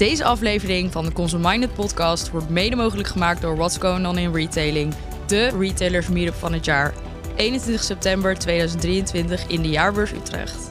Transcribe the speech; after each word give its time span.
Deze 0.00 0.24
aflevering 0.24 0.92
van 0.92 1.04
de 1.04 1.12
Consumer 1.12 1.68
podcast 1.68 2.30
wordt 2.30 2.48
mede 2.48 2.76
mogelijk 2.76 3.08
gemaakt 3.08 3.40
door 3.40 3.56
What's 3.56 3.78
Going 3.78 4.06
On 4.06 4.18
in 4.18 4.34
Retailing, 4.34 4.94
de 5.26 5.48
retailers 5.58 6.08
meetup 6.08 6.34
van 6.34 6.52
het 6.52 6.64
jaar. 6.64 6.94
21 7.36 7.84
september 7.84 8.38
2023 8.38 9.46
in 9.46 9.62
de 9.62 9.68
Jaarbeurs 9.68 10.12
Utrecht. 10.12 10.68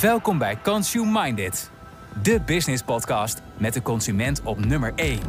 Welkom 0.00 0.38
bij 0.38 0.58
Consume 0.62 1.22
Minded, 1.22 1.70
de 2.22 2.40
business 2.40 2.82
podcast 2.82 3.42
met 3.56 3.74
de 3.74 3.82
consument 3.82 4.42
op 4.42 4.64
nummer 4.64 4.92
1. 4.94 5.20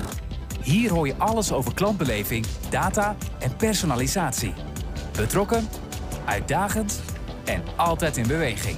Hier 0.62 0.92
hoor 0.92 1.08
je 1.08 1.16
alles 1.18 1.52
over 1.52 1.74
klantbeleving, 1.74 2.46
data 2.70 3.16
en 3.40 3.56
personalisatie. 3.56 4.54
Betrokken, 5.16 5.68
uitdagend 6.26 7.02
en 7.46 7.64
altijd 7.76 8.18
in 8.18 8.28
beweging. 8.28 8.78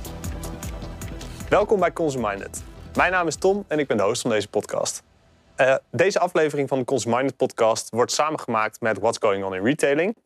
Welkom 1.49 1.79
bij 1.79 1.93
Consuminded. 1.93 2.70
Mijn 2.95 3.11
naam 3.11 3.27
is 3.27 3.35
Tom 3.35 3.65
en 3.67 3.79
ik 3.79 3.87
ben 3.87 3.97
de 3.97 4.03
host 4.03 4.21
van 4.21 4.31
deze 4.31 4.47
podcast. 4.47 5.03
Uh, 5.57 5.75
deze 5.91 6.19
aflevering 6.19 6.69
van 6.69 6.79
de 6.79 6.85
Consuminded 6.85 7.37
podcast 7.37 7.89
wordt 7.89 8.11
samengemaakt 8.11 8.81
met 8.81 8.99
What's 8.99 9.17
Going 9.17 9.43
On 9.43 9.55
in 9.55 9.63
Retailing. 9.63 10.17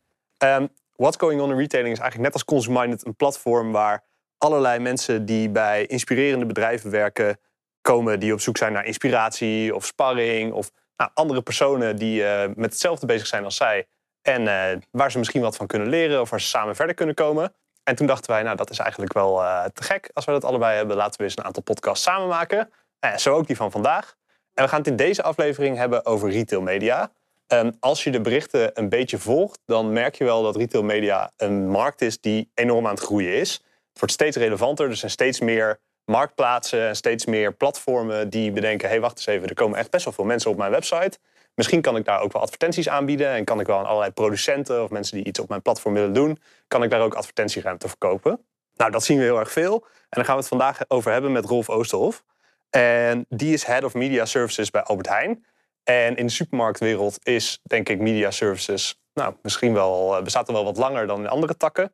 Um, 0.44 0.70
What's 0.96 1.18
Going 1.18 1.42
On 1.42 1.52
in 1.52 1.58
Retailing 1.58 1.94
is 1.94 2.00
eigenlijk 2.00 2.18
net 2.18 2.34
als 2.34 2.46
Consuminded 2.46 3.06
een 3.06 3.16
platform 3.16 3.72
waar 3.72 4.04
allerlei 4.38 4.80
mensen 4.80 5.26
die 5.26 5.50
bij 5.50 5.86
inspirerende 5.86 6.46
bedrijven 6.46 6.92
werken 6.92 7.38
komen, 7.82 8.20
die 8.20 8.34
op 8.34 8.40
zoek 8.40 8.58
zijn 8.58 8.74
naar 8.74 8.86
inspiratie 8.86 9.76
of 9.76 9.86
sparring 9.86 10.54
of 10.54 10.72
nou, 10.98 11.12
andere 11.14 11.42
personen 11.42 11.96
die 11.96 12.22
uh, 12.22 12.42
met 12.56 12.70
hetzelfde 12.72 13.06
bezig 13.06 13.28
zijn 13.28 13.44
als 13.44 13.56
zij 13.56 13.88
en 14.22 14.42
uh, 14.42 14.82
waar 14.92 15.12
ze 15.12 15.18
misschien 15.18 15.42
wat 15.42 15.56
van 15.56 15.68
kunnen 15.68 15.88
leren 15.88 16.22
of 16.22 16.30
waar 16.30 16.42
ze 16.42 16.48
samen 16.48 16.76
verder 16.76 16.96
kunnen 16.96 17.16
komen. 17.16 17.54
En 17.86 17.96
toen 17.96 18.08
dachten 18.08 18.32
wij, 18.32 18.44
nou 18.44 18.56
dat 18.56 18.70
is 18.70 18.80
eigenlijk 18.80 19.14
wel 19.14 19.42
uh, 19.42 19.64
te 19.74 19.84
gek 19.84 20.10
als 20.14 20.26
we 20.26 20.32
dat 20.32 20.44
allebei 20.44 20.76
hebben. 20.76 20.96
Laten 20.96 21.18
we 21.18 21.24
eens 21.24 21.38
een 21.38 21.44
aantal 21.44 21.64
podcasts 21.64 22.04
samen 22.04 22.28
maken. 22.28 22.72
Uh, 23.06 23.18
zo 23.18 23.36
ook 23.36 23.48
die 23.48 23.56
van 23.56 23.72
vandaag. 23.72 24.16
En 24.54 24.64
we 24.64 24.70
gaan 24.70 24.80
het 24.80 24.88
in 24.88 24.96
deze 24.96 25.24
aflevering 25.24 25.78
hebben 25.78 26.06
over 26.06 26.30
retail 26.30 26.62
media. 26.62 27.12
Um, 27.48 27.78
als 27.80 28.04
je 28.04 28.12
de 28.12 28.22
berichten 28.22 28.72
een 28.74 28.90
beetje 28.90 29.18
volgt, 29.18 29.60
dan 29.66 29.94
merk 29.94 30.16
je 30.16 30.24
wel 30.24 30.44
dat 30.44 30.56
retail 30.56 30.84
media 30.84 31.32
een 31.38 31.70
markt 31.70 32.02
is 32.02 32.20
die 32.20 32.50
enorm 32.54 32.86
aan 32.86 32.94
het 32.94 33.04
groeien 33.04 33.34
is. 33.34 33.54
Het 33.90 34.00
wordt 34.00 34.14
steeds 34.14 34.38
relevanter. 34.38 34.90
Er 34.90 34.96
zijn 34.96 35.12
steeds 35.12 35.40
meer 35.40 35.80
marktplaatsen 36.06 36.88
en 36.88 36.96
steeds 36.96 37.26
meer 37.26 37.54
platformen 37.54 38.30
die 38.30 38.52
bedenken: 38.52 38.88
hé, 38.88 38.94
hey, 38.94 39.02
wacht 39.02 39.18
eens 39.18 39.26
even, 39.26 39.48
er 39.48 39.54
komen 39.54 39.80
echt 39.80 39.90
best 39.90 40.04
wel 40.06 40.14
veel 40.14 40.24
mensen 40.24 40.52
op 40.52 40.58
mijn 40.58 40.72
website. 40.72 41.18
Misschien 41.56 41.82
kan 41.82 41.96
ik 41.96 42.06
daar 42.06 42.22
ook 42.22 42.34
wel 42.34 42.42
advertenties 42.42 42.90
aanbieden 42.90 43.30
en 43.30 43.44
kan 43.44 43.60
ik 43.60 43.68
wel 43.68 43.78
aan 43.78 43.86
allerlei 43.86 44.12
producenten 44.12 44.84
of 44.84 44.90
mensen 44.90 45.18
die 45.18 45.26
iets 45.26 45.40
op 45.40 45.50
mijn 45.50 45.62
platform 45.62 45.94
willen 45.94 46.14
doen, 46.14 46.40
kan 46.68 46.84
ik 46.84 46.90
daar 46.90 47.02
ook 47.02 47.14
advertentieruimte 47.14 47.88
verkopen. 47.88 48.46
Nou, 48.76 48.92
dat 48.92 49.04
zien 49.04 49.18
we 49.18 49.24
heel 49.24 49.40
erg 49.40 49.52
veel. 49.52 49.74
En 49.84 50.08
daar 50.10 50.26
gaan 50.26 50.36
we 50.36 50.40
het 50.40 50.50
vandaag 50.50 50.80
over 50.88 51.12
hebben 51.12 51.32
met 51.32 51.46
Rolf 51.46 51.70
Oosterhof. 51.70 52.24
En 52.70 53.26
die 53.30 53.54
is 53.54 53.64
Head 53.64 53.84
of 53.84 53.94
Media 53.94 54.26
Services 54.26 54.72
bij 54.72 54.84
Albert 54.84 55.08
Heijn. 55.08 55.46
En 55.84 56.16
in 56.16 56.26
de 56.26 56.32
supermarktwereld 56.32 57.20
is, 57.24 57.60
denk 57.64 57.90
ik, 57.90 58.00
media 58.00 58.32
services, 58.32 59.02
nou, 59.14 59.36
misschien 59.42 59.74
wel, 59.74 60.22
bestaat 60.24 60.48
er 60.48 60.54
wel 60.54 60.64
wat 60.64 60.78
langer 60.78 61.08
dan 61.08 61.20
in 61.20 61.28
andere 61.28 61.58
takken. 61.58 61.94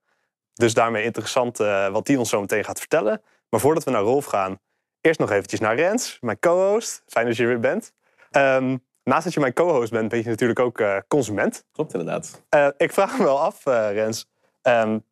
Dus 0.53 0.73
daarmee 0.73 1.03
interessant 1.03 1.59
uh, 1.59 1.87
wat 1.87 2.05
die 2.05 2.19
ons 2.19 2.29
zo 2.29 2.39
meteen 2.39 2.63
gaat 2.63 2.79
vertellen. 2.79 3.21
Maar 3.49 3.59
voordat 3.59 3.83
we 3.83 3.91
naar 3.91 4.01
Rolf 4.01 4.25
gaan, 4.25 4.59
eerst 5.01 5.19
nog 5.19 5.31
eventjes 5.31 5.59
naar 5.59 5.75
Rens, 5.75 6.17
mijn 6.19 6.39
co-host. 6.39 7.03
Fijn 7.07 7.25
dat 7.25 7.35
je 7.35 7.43
er 7.43 7.49
weer 7.49 7.59
bent. 7.59 7.93
Um, 8.31 8.85
Naast 9.03 9.23
dat 9.23 9.33
je 9.33 9.39
mijn 9.39 9.53
co-host 9.53 9.91
bent, 9.91 10.09
ben 10.09 10.19
je 10.19 10.29
natuurlijk 10.29 10.59
ook 10.59 10.79
uh, 10.79 10.97
consument. 11.07 11.63
Klopt 11.71 11.93
inderdaad. 11.93 12.41
Uh, 12.55 12.67
ik 12.77 12.93
vraag 12.93 13.17
me 13.17 13.23
wel 13.23 13.39
af, 13.39 13.65
uh, 13.65 13.91
Rens. 13.91 14.29
Um, 14.61 15.03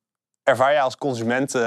ervaar 0.43 0.71
jij 0.71 0.81
als 0.81 0.97
consument, 0.97 1.53
um, 1.53 1.61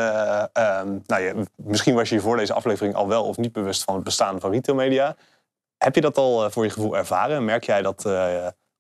nou, 1.06 1.22
je, 1.22 1.46
misschien 1.56 1.94
was 1.94 2.08
je 2.08 2.14
je 2.14 2.20
voor 2.20 2.36
deze 2.36 2.52
aflevering 2.52 2.94
al 2.94 3.08
wel 3.08 3.24
of 3.24 3.36
niet 3.36 3.52
bewust 3.52 3.84
van 3.84 3.94
het 3.94 4.04
bestaan 4.04 4.40
van 4.40 4.50
retailmedia. 4.50 5.16
Heb 5.78 5.94
je 5.94 6.00
dat 6.00 6.16
al 6.16 6.50
voor 6.50 6.64
je 6.64 6.70
gevoel 6.70 6.96
ervaren? 6.96 7.44
Merk 7.44 7.64
jij 7.64 7.82
dat 7.82 8.04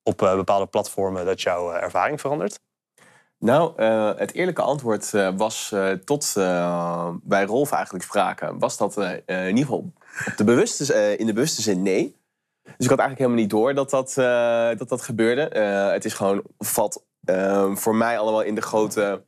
op 0.02 0.16
bepaalde 0.16 0.66
platformen 0.66 1.24
dat 1.24 1.42
jouw 1.42 1.72
ervaring 1.72 2.20
verandert? 2.20 2.60
Nou, 3.38 3.82
het 4.16 4.32
eerlijke 4.32 4.62
antwoord 4.62 5.10
was 5.36 5.74
tot 6.04 6.32
bij 7.22 7.44
Rolf 7.44 7.72
eigenlijk 7.72 8.04
spraken, 8.04 8.58
was 8.58 8.76
dat 8.76 8.96
in 9.26 9.48
ieder 9.48 9.64
geval 9.64 9.92
op 10.26 10.36
de 10.36 10.44
bewuste, 10.44 11.16
in 11.16 11.26
de 11.26 11.32
bewuste 11.32 11.62
zin 11.62 11.82
nee. 11.82 12.20
Dus 12.62 12.90
ik 12.90 12.96
had 12.96 12.98
eigenlijk 12.98 13.18
helemaal 13.18 13.40
niet 13.40 13.50
door 13.50 13.74
dat 13.74 13.90
dat, 13.90 14.16
uh, 14.18 14.78
dat, 14.78 14.88
dat 14.88 15.02
gebeurde. 15.02 15.50
Uh, 15.56 15.92
het 15.92 16.04
is 16.04 16.14
gewoon, 16.14 16.42
valt 16.58 17.04
uh, 17.24 17.74
voor 17.74 17.94
mij 17.94 18.18
allemaal 18.18 18.42
in 18.42 18.54
de 18.54 18.62
grote 18.62 19.24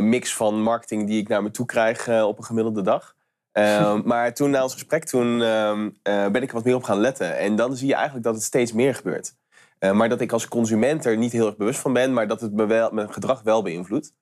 mix 0.00 0.34
van 0.34 0.62
marketing 0.62 1.06
die 1.06 1.20
ik 1.20 1.28
naar 1.28 1.42
me 1.42 1.50
toe 1.50 1.66
krijg 1.66 2.22
op 2.22 2.38
een 2.38 2.44
gemiddelde 2.44 2.82
dag. 2.82 3.14
maar 4.04 4.34
toen 4.34 4.50
na 4.50 4.62
ons 4.62 4.72
gesprek, 4.72 5.04
toen 5.04 5.38
ben 6.02 6.42
ik 6.42 6.48
er 6.48 6.54
wat 6.54 6.64
meer 6.64 6.74
op 6.74 6.82
gaan 6.82 7.00
letten. 7.00 7.38
En 7.38 7.56
dan 7.56 7.76
zie 7.76 7.88
je 7.88 7.94
eigenlijk 7.94 8.24
dat 8.24 8.34
het 8.34 8.42
steeds 8.42 8.72
meer 8.72 8.94
gebeurt. 8.94 9.34
maar 9.92 10.08
dat 10.08 10.20
ik 10.20 10.32
als 10.32 10.48
consument 10.48 11.04
er 11.04 11.16
niet 11.16 11.32
heel 11.32 11.46
erg 11.46 11.56
bewust 11.56 11.80
van 11.80 11.92
ben, 11.92 12.12
maar 12.12 12.28
dat 12.28 12.40
het 12.40 12.52
me 12.52 12.66
wel, 12.66 12.90
mijn 12.90 13.12
gedrag 13.12 13.42
wel 13.42 13.62
beïnvloedt. 13.62 14.14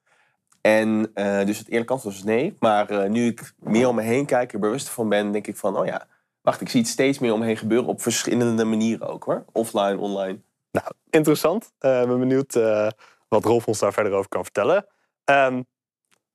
En 0.61 1.11
dus 1.47 1.59
het 1.59 1.69
eerlijke 1.69 1.93
antwoord 1.93 2.15
was 2.15 2.25
nee. 2.25 2.56
Maar 2.59 3.11
nu 3.11 3.26
ik 3.26 3.53
meer 3.59 3.88
om 3.88 3.94
me 3.94 4.03
heen 4.03 4.26
kijk, 4.26 4.53
er 4.53 4.59
bewust 4.59 4.88
van 4.88 5.09
ben, 5.09 5.32
denk 5.32 5.47
ik 5.47 5.56
van, 5.56 5.78
oh 5.78 5.87
ja, 5.87 6.06
Wacht, 6.44 6.60
ik 6.60 6.69
zie 6.69 6.81
het 6.81 6.88
steeds 6.88 7.19
meer 7.19 7.32
omheen 7.32 7.56
gebeuren 7.56 7.88
op 7.88 8.03
verschillende 8.03 8.65
manieren 8.65 9.09
ook 9.09 9.25
hoor. 9.25 9.44
Offline, 9.53 9.99
online. 9.99 10.38
Nou, 10.71 10.87
interessant. 11.10 11.72
Uh, 11.81 12.00
ik 12.00 12.06
ben 12.09 12.19
benieuwd 12.19 12.55
uh, 12.55 12.88
wat 13.28 13.44
Rolf 13.44 13.66
ons 13.66 13.78
daar 13.78 13.93
verder 13.93 14.12
over 14.12 14.28
kan 14.28 14.43
vertellen. 14.43 14.87
Um, 15.25 15.66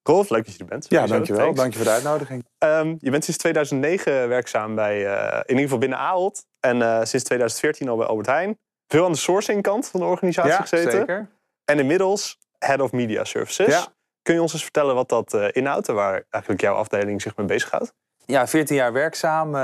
Rolf, 0.03 0.29
leuk 0.29 0.45
dat 0.45 0.53
je 0.53 0.59
er 0.59 0.65
bent. 0.65 0.85
Ja, 0.89 1.05
dankjewel. 1.05 1.53
Dank 1.53 1.71
je 1.71 1.77
voor 1.77 1.87
de 1.87 1.93
uitnodiging. 1.93 2.45
Um, 2.59 2.97
je 2.99 3.11
bent 3.11 3.23
sinds 3.23 3.39
2009 3.39 4.27
werkzaam 4.27 4.75
bij, 4.75 5.05
uh, 5.05 5.33
in 5.33 5.47
ieder 5.47 5.63
geval 5.63 5.77
binnen 5.77 5.97
Ahold. 5.97 6.45
En 6.59 7.07
sinds 7.07 7.25
2014 7.25 7.89
al 7.89 7.97
bij 7.97 8.07
Albert 8.07 8.27
Heijn. 8.27 8.59
Veel 8.87 9.05
aan 9.05 9.11
de 9.11 9.17
sourcing 9.17 9.61
kant 9.61 9.87
van 9.87 9.99
de 9.99 10.05
organisatie 10.05 10.51
ja, 10.51 10.61
gezeten. 10.61 10.91
zeker. 10.91 11.29
En 11.65 11.79
inmiddels 11.79 12.37
Head 12.57 12.81
of 12.81 12.91
Media 12.91 13.23
Services. 13.23 13.73
Ja. 13.73 13.87
Kun 14.21 14.33
je 14.33 14.41
ons 14.41 14.53
eens 14.53 14.63
vertellen 14.63 14.95
wat 14.95 15.09
dat 15.09 15.33
inhoudt 15.33 15.87
en 15.87 15.95
waar 15.95 16.23
eigenlijk 16.29 16.63
jouw 16.63 16.75
afdeling 16.75 17.21
zich 17.21 17.35
mee 17.35 17.45
bezighoudt? 17.45 17.93
Ja, 18.25 18.47
14 18.47 18.75
jaar 18.75 18.93
werkzaam 18.93 19.55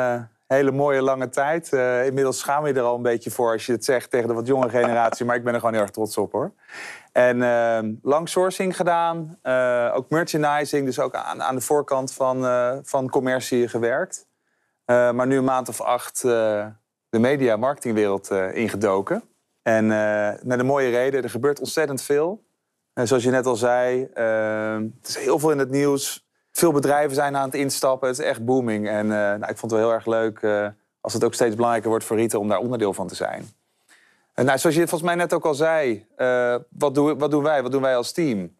hele 0.48 0.72
mooie 0.72 1.02
lange 1.02 1.30
tijd. 1.30 1.72
Uh, 1.72 2.06
inmiddels 2.06 2.40
schaam 2.40 2.68
je 2.68 2.74
er 2.74 2.82
al 2.82 2.96
een 2.96 3.02
beetje 3.02 3.32
voor 3.32 3.52
als 3.52 3.66
je 3.66 3.72
het 3.72 3.86
zegt 3.86 4.10
tegen 4.10 4.28
de 4.28 4.34
wat 4.34 4.48
jonge 4.48 4.70
generatie. 4.70 5.26
maar 5.26 5.36
ik 5.36 5.44
ben 5.44 5.54
er 5.54 5.60
gewoon 5.60 5.74
heel 5.74 5.84
erg 5.84 5.92
trots 5.92 6.18
op 6.18 6.32
hoor. 6.32 6.52
En 7.12 7.38
uh, 7.38 7.80
lang 8.02 8.30
sourcing 8.30 8.76
gedaan. 8.76 9.40
Uh, 9.44 9.92
ook 9.96 10.10
merchandising, 10.10 10.86
dus 10.86 11.00
ook 11.00 11.16
aan, 11.16 11.44
aan 11.44 11.56
de 11.56 11.62
voorkant 11.62 12.14
van, 12.14 12.44
van 12.84 13.10
commercie 13.10 13.68
gewerkt. 13.68 14.28
maar 14.86 15.28
nu 15.28 15.38
een 15.38 15.44
maand 15.44 15.70
of 15.70 15.82
acht 15.82 16.22
de 16.22 17.20
media 17.20 17.58
marketingwereld 17.58 18.32
ingedoken. 18.54 19.24
En 19.62 19.88
met 20.48 20.60
een 20.60 20.66
mooie 20.66 20.90
reden, 20.90 21.24
er 21.24 21.30
gebeurt 21.30 21.60
ontzettend 21.60 22.02
veel. 22.02 22.46
zoals 22.94 23.24
je 23.24 23.30
net 23.30 23.46
al 23.46 23.56
zei, 23.56 24.10
het 25.00 25.08
is 25.08 25.18
heel 25.18 25.40
veel 25.40 25.52
in 25.52 25.60
het 25.60 25.70
nieuws 25.70 26.25
veel 26.58 26.72
bedrijven 26.72 27.16
zijn 27.16 27.38
aan 27.38 27.46
het 27.46 27.54
instappen. 27.54 28.08
Het 28.08 28.20
is 28.20 28.26
echt 28.26 28.46
booming. 28.46 28.88
En 28.90 29.06
uh, 29.06 29.12
nou, 29.12 29.48
ik 29.48 29.58
vond 29.58 29.62
het 29.62 29.72
wel 29.72 29.80
heel 29.80 29.94
erg 29.94 30.06
leuk 30.06 30.42
uh, 30.42 30.68
als 31.02 31.14
het 31.14 31.24
ook 31.24 31.34
steeds 31.34 31.56
belangrijker 31.56 31.90
wordt 31.90 32.06
voor 32.06 32.18
retail 32.18 32.42
om 32.42 32.50
daar 32.50 32.60
onderdeel 32.60 32.94
van 32.94 33.08
te 33.08 33.16
zijn. 33.16 33.50
En 34.34 34.46
nou, 34.46 34.58
zoals 34.58 34.76
je 34.76 34.82
volgens 34.82 35.10
mij 35.10 35.16
net 35.16 35.34
ook 35.34 35.46
al 35.46 35.54
zei, 35.54 36.06
wat, 36.70 36.96
doen, 36.96 37.18
wat 37.18 37.32
doen 37.32 37.44
wij? 37.44 37.62
Wat 37.62 37.72
doen 37.72 37.82
wij 37.82 37.96
als 37.96 38.12
team? 38.12 38.56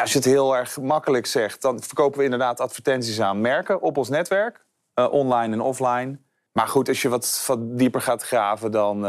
Als 0.00 0.12
je 0.12 0.18
het 0.18 0.26
heel 0.26 0.56
erg 0.56 0.80
makkelijk 0.80 1.26
zegt, 1.26 1.62
dan 1.62 1.82
verkopen 1.82 2.18
we 2.18 2.24
inderdaad 2.24 2.60
advertenties 2.60 3.20
aan 3.20 3.40
merken 3.40 3.80
op 3.80 3.96
ons 3.96 4.08
netwerk, 4.08 4.64
online 4.94 5.52
en 5.52 5.60
offline. 5.60 6.18
Maar 6.52 6.68
goed, 6.68 6.88
als 6.88 7.02
je 7.02 7.08
wat, 7.08 7.44
wat 7.46 7.78
dieper 7.78 8.00
gaat 8.00 8.22
graven, 8.22 8.70
dan, 8.70 9.00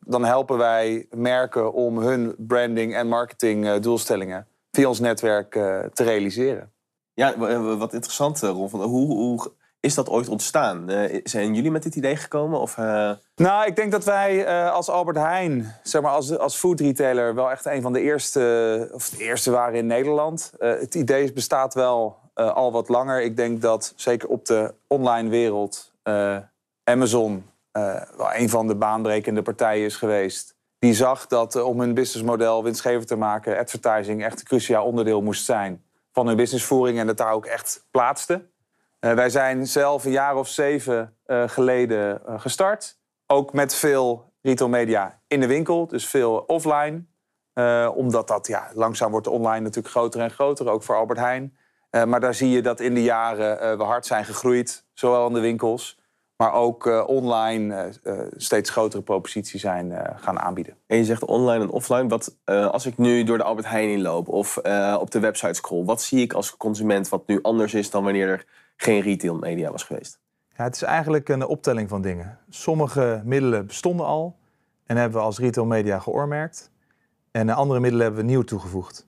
dan 0.00 0.24
helpen 0.24 0.58
wij 0.58 1.06
merken 1.10 1.72
om 1.72 1.98
hun 1.98 2.34
branding 2.38 2.94
en 2.94 3.08
marketing 3.08 3.74
doelstellingen 3.74 4.46
via 4.70 4.88
ons 4.88 5.00
netwerk 5.00 5.50
te 5.92 6.04
realiseren. 6.04 6.72
Ja, 7.20 7.38
wat 7.76 7.92
interessant, 7.92 8.42
eh, 8.42 8.50
Ron. 8.50 8.68
Hoe, 8.68 9.06
hoe 9.06 9.52
is 9.80 9.94
dat 9.94 10.08
ooit 10.08 10.28
ontstaan? 10.28 10.90
Uh, 10.90 11.20
zijn 11.24 11.54
jullie 11.54 11.70
met 11.70 11.82
dit 11.82 11.94
idee 11.94 12.16
gekomen? 12.16 12.60
Of, 12.60 12.76
uh... 12.76 13.10
Nou, 13.34 13.66
ik 13.66 13.76
denk 13.76 13.92
dat 13.92 14.04
wij 14.04 14.68
als 14.70 14.88
Albert 14.88 15.16
Heijn, 15.16 15.74
zeg 15.82 16.02
maar 16.02 16.10
als, 16.12 16.38
als 16.38 16.56
food 16.56 16.80
retailer, 16.80 17.34
wel 17.34 17.50
echt 17.50 17.66
een 17.66 17.82
van 17.82 17.92
de 17.92 18.00
eerste, 18.00 18.88
of 18.92 19.18
eerste 19.18 19.50
waren 19.50 19.78
in 19.78 19.86
Nederland. 19.86 20.52
het 20.58 20.94
idee 20.94 21.32
bestaat 21.32 21.74
wel 21.74 22.18
al 22.34 22.72
wat 22.72 22.88
langer. 22.88 23.22
Ik 23.22 23.36
denk 23.36 23.60
dat 23.60 23.92
zeker 23.96 24.28
op 24.28 24.46
de 24.46 24.74
online 24.86 25.28
wereld 25.28 25.92
Amazon 26.84 27.44
wel 28.16 28.34
een 28.34 28.48
van 28.48 28.66
de 28.66 28.74
baanbrekende 28.74 29.42
partijen 29.42 29.84
is 29.84 29.96
geweest. 29.96 30.54
Die 30.78 30.94
zag 30.94 31.26
dat 31.26 31.62
om 31.62 31.80
hun 31.80 31.94
businessmodel 31.94 32.62
winstgevend 32.62 33.06
te 33.06 33.16
maken, 33.16 33.58
advertising 33.58 34.24
echt 34.24 34.40
een 34.40 34.46
cruciaal 34.46 34.84
onderdeel 34.84 35.22
moest 35.22 35.44
zijn 35.44 35.82
van 36.12 36.26
hun 36.26 36.36
businessvoering 36.36 36.98
en 36.98 37.06
dat 37.06 37.16
daar 37.16 37.32
ook 37.32 37.46
echt 37.46 37.86
plaatste. 37.90 38.48
Uh, 39.00 39.12
wij 39.12 39.30
zijn 39.30 39.66
zelf 39.66 40.04
een 40.04 40.10
jaar 40.10 40.36
of 40.36 40.48
zeven 40.48 41.16
uh, 41.26 41.48
geleden 41.48 42.22
uh, 42.28 42.40
gestart. 42.40 42.98
Ook 43.26 43.52
met 43.52 43.74
veel 43.74 44.32
retail 44.42 44.70
media 44.70 45.20
in 45.26 45.40
de 45.40 45.46
winkel, 45.46 45.86
dus 45.86 46.06
veel 46.06 46.36
offline. 46.46 47.08
omdat 47.94 48.28
dat 48.28 48.46
ja, 48.46 48.70
langzaam 48.74 49.10
wordt 49.10 49.26
online 49.26 49.60
natuurlijk 49.60 49.94
groter 49.94 50.20
en 50.20 50.30
groter, 50.30 50.68
ook 50.68 50.82
voor 50.82 50.96
Albert 50.96 51.18
Heijn. 51.18 51.56
maar 51.90 52.20
daar 52.20 52.34
zie 52.34 52.50
je 52.50 52.62
dat 52.62 52.80
in 52.80 52.94
de 52.94 53.02
jaren 53.02 53.78
we 53.78 53.84
hard 53.84 54.06
zijn 54.06 54.24
gegroeid, 54.24 54.84
zowel 54.94 55.26
in 55.26 55.34
de 55.34 55.40
winkels, 55.40 55.99
maar 56.40 56.52
ook 56.52 56.86
eh, 56.86 57.02
online 57.06 57.74
eh, 57.74 58.12
eh, 58.12 58.26
steeds 58.36 58.70
grotere 58.70 59.02
propositie 59.02 59.60
zijn 59.60 59.92
eh, 59.92 60.16
gaan 60.16 60.38
aanbieden. 60.38 60.74
En 60.86 60.96
je 60.96 61.04
zegt 61.04 61.24
online 61.24 61.64
en 61.64 61.70
offline. 61.70 62.08
Wat, 62.08 62.36
eh, 62.44 62.66
als 62.66 62.86
ik 62.86 62.98
nu 62.98 63.24
door 63.24 63.38
de 63.38 63.44
Albert 63.44 63.68
Heijn 63.68 63.88
inloop 63.88 64.28
of 64.28 64.56
eh, 64.56 64.96
op 65.00 65.10
de 65.10 65.20
website 65.20 65.52
scroll, 65.52 65.84
wat 65.84 66.02
zie 66.02 66.20
ik 66.20 66.32
als 66.32 66.56
consument 66.56 67.08
wat 67.08 67.26
nu 67.26 67.38
anders 67.42 67.74
is 67.74 67.90
dan 67.90 68.04
wanneer 68.04 68.28
er 68.28 68.44
geen 68.76 69.00
retail 69.00 69.34
media 69.34 69.70
was 69.70 69.82
geweest? 69.82 70.20
Ja, 70.56 70.64
het 70.64 70.74
is 70.74 70.82
eigenlijk 70.82 71.28
een 71.28 71.46
optelling 71.46 71.88
van 71.88 72.02
dingen. 72.02 72.38
Sommige 72.48 73.22
middelen 73.24 73.66
bestonden 73.66 74.06
al 74.06 74.36
en 74.86 74.96
hebben 74.96 75.18
we 75.18 75.24
als 75.24 75.38
retail 75.38 75.66
media 75.66 75.98
geoormerkt. 75.98 76.70
En 77.30 77.50
andere 77.50 77.80
middelen 77.80 78.06
hebben 78.06 78.24
we 78.24 78.30
nieuw 78.30 78.42
toegevoegd. 78.42 79.06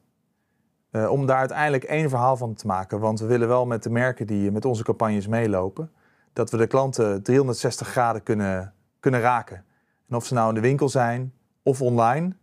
Eh, 0.90 1.11
om 1.11 1.26
daar 1.26 1.38
uiteindelijk 1.38 1.84
één 1.84 2.08
verhaal 2.08 2.37
van 2.37 2.55
te 2.55 2.67
maken. 2.67 3.00
Want 3.00 3.20
we 3.20 3.26
willen 3.26 3.49
wel 3.49 3.67
met 3.67 3.82
de 3.82 3.90
merken 3.90 4.26
die 4.26 4.50
met 4.50 4.64
onze 4.64 4.84
campagnes 4.84 5.26
meelopen, 5.26 5.90
dat 6.32 6.50
we 6.50 6.56
de 6.56 6.67
klanten 6.67 7.23
360 7.23 7.88
graden 7.88 8.23
kunnen, 8.23 8.75
kunnen 9.00 9.20
raken. 9.20 9.64
En 10.08 10.17
of 10.17 10.26
ze 10.26 10.34
nou 10.34 10.49
in 10.49 10.55
de 10.55 10.61
winkel 10.61 10.88
zijn 10.88 11.34
of 11.62 11.82
online, 11.82 12.37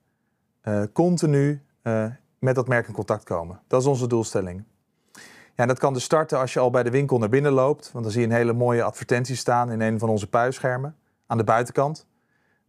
eh, 0.62 0.84
continu 0.94 1.64
eh, 1.82 2.06
met 2.40 2.56
dat 2.56 2.68
merk 2.68 2.88
in 2.88 2.94
contact 2.94 3.24
komen. 3.24 3.62
Dat 3.68 3.82
is 3.82 3.88
onze 3.88 4.08
doelstelling. 4.08 4.64
Ja, 5.56 5.66
dat 5.66 5.80
kan 5.80 5.94
dus 5.94 6.04
starten 6.04 6.40
als 6.40 6.54
je 6.54 6.60
al 6.60 6.70
bij 6.70 6.84
de 6.84 6.90
winkel 6.90 7.18
naar 7.18 7.30
binnen 7.30 7.52
loopt. 7.52 7.92
Want 7.92 8.04
dan 8.04 8.14
zie 8.14 8.22
je 8.22 8.28
een 8.28 8.34
hele 8.34 8.54
mooie 8.54 8.84
advertentie 8.84 9.36
staan 9.36 9.72
in 9.72 9.82
een 9.82 10.00
van 10.00 10.10
onze 10.10 10.28
puischermen 10.28 10.96
aan 11.28 11.38
de 11.38 11.44
buitenkant. 11.44 12.08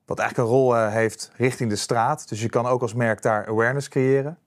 Wat 0.05 0.19
eigenlijk 0.19 0.49
een 0.51 0.57
rol 0.57 0.77
eh, 0.77 0.93
heeft 0.93 1.31
richting 1.37 1.71
de 1.71 1.77
straat. 1.77 2.29
Dus 2.29 2.41
je 2.41 2.49
kan 2.49 2.67
ook 2.67 2.83
als 2.83 2.95
merk 2.95 3.23
daar 3.23 3.47
awareness 3.47 3.89
creëren. 3.89 4.39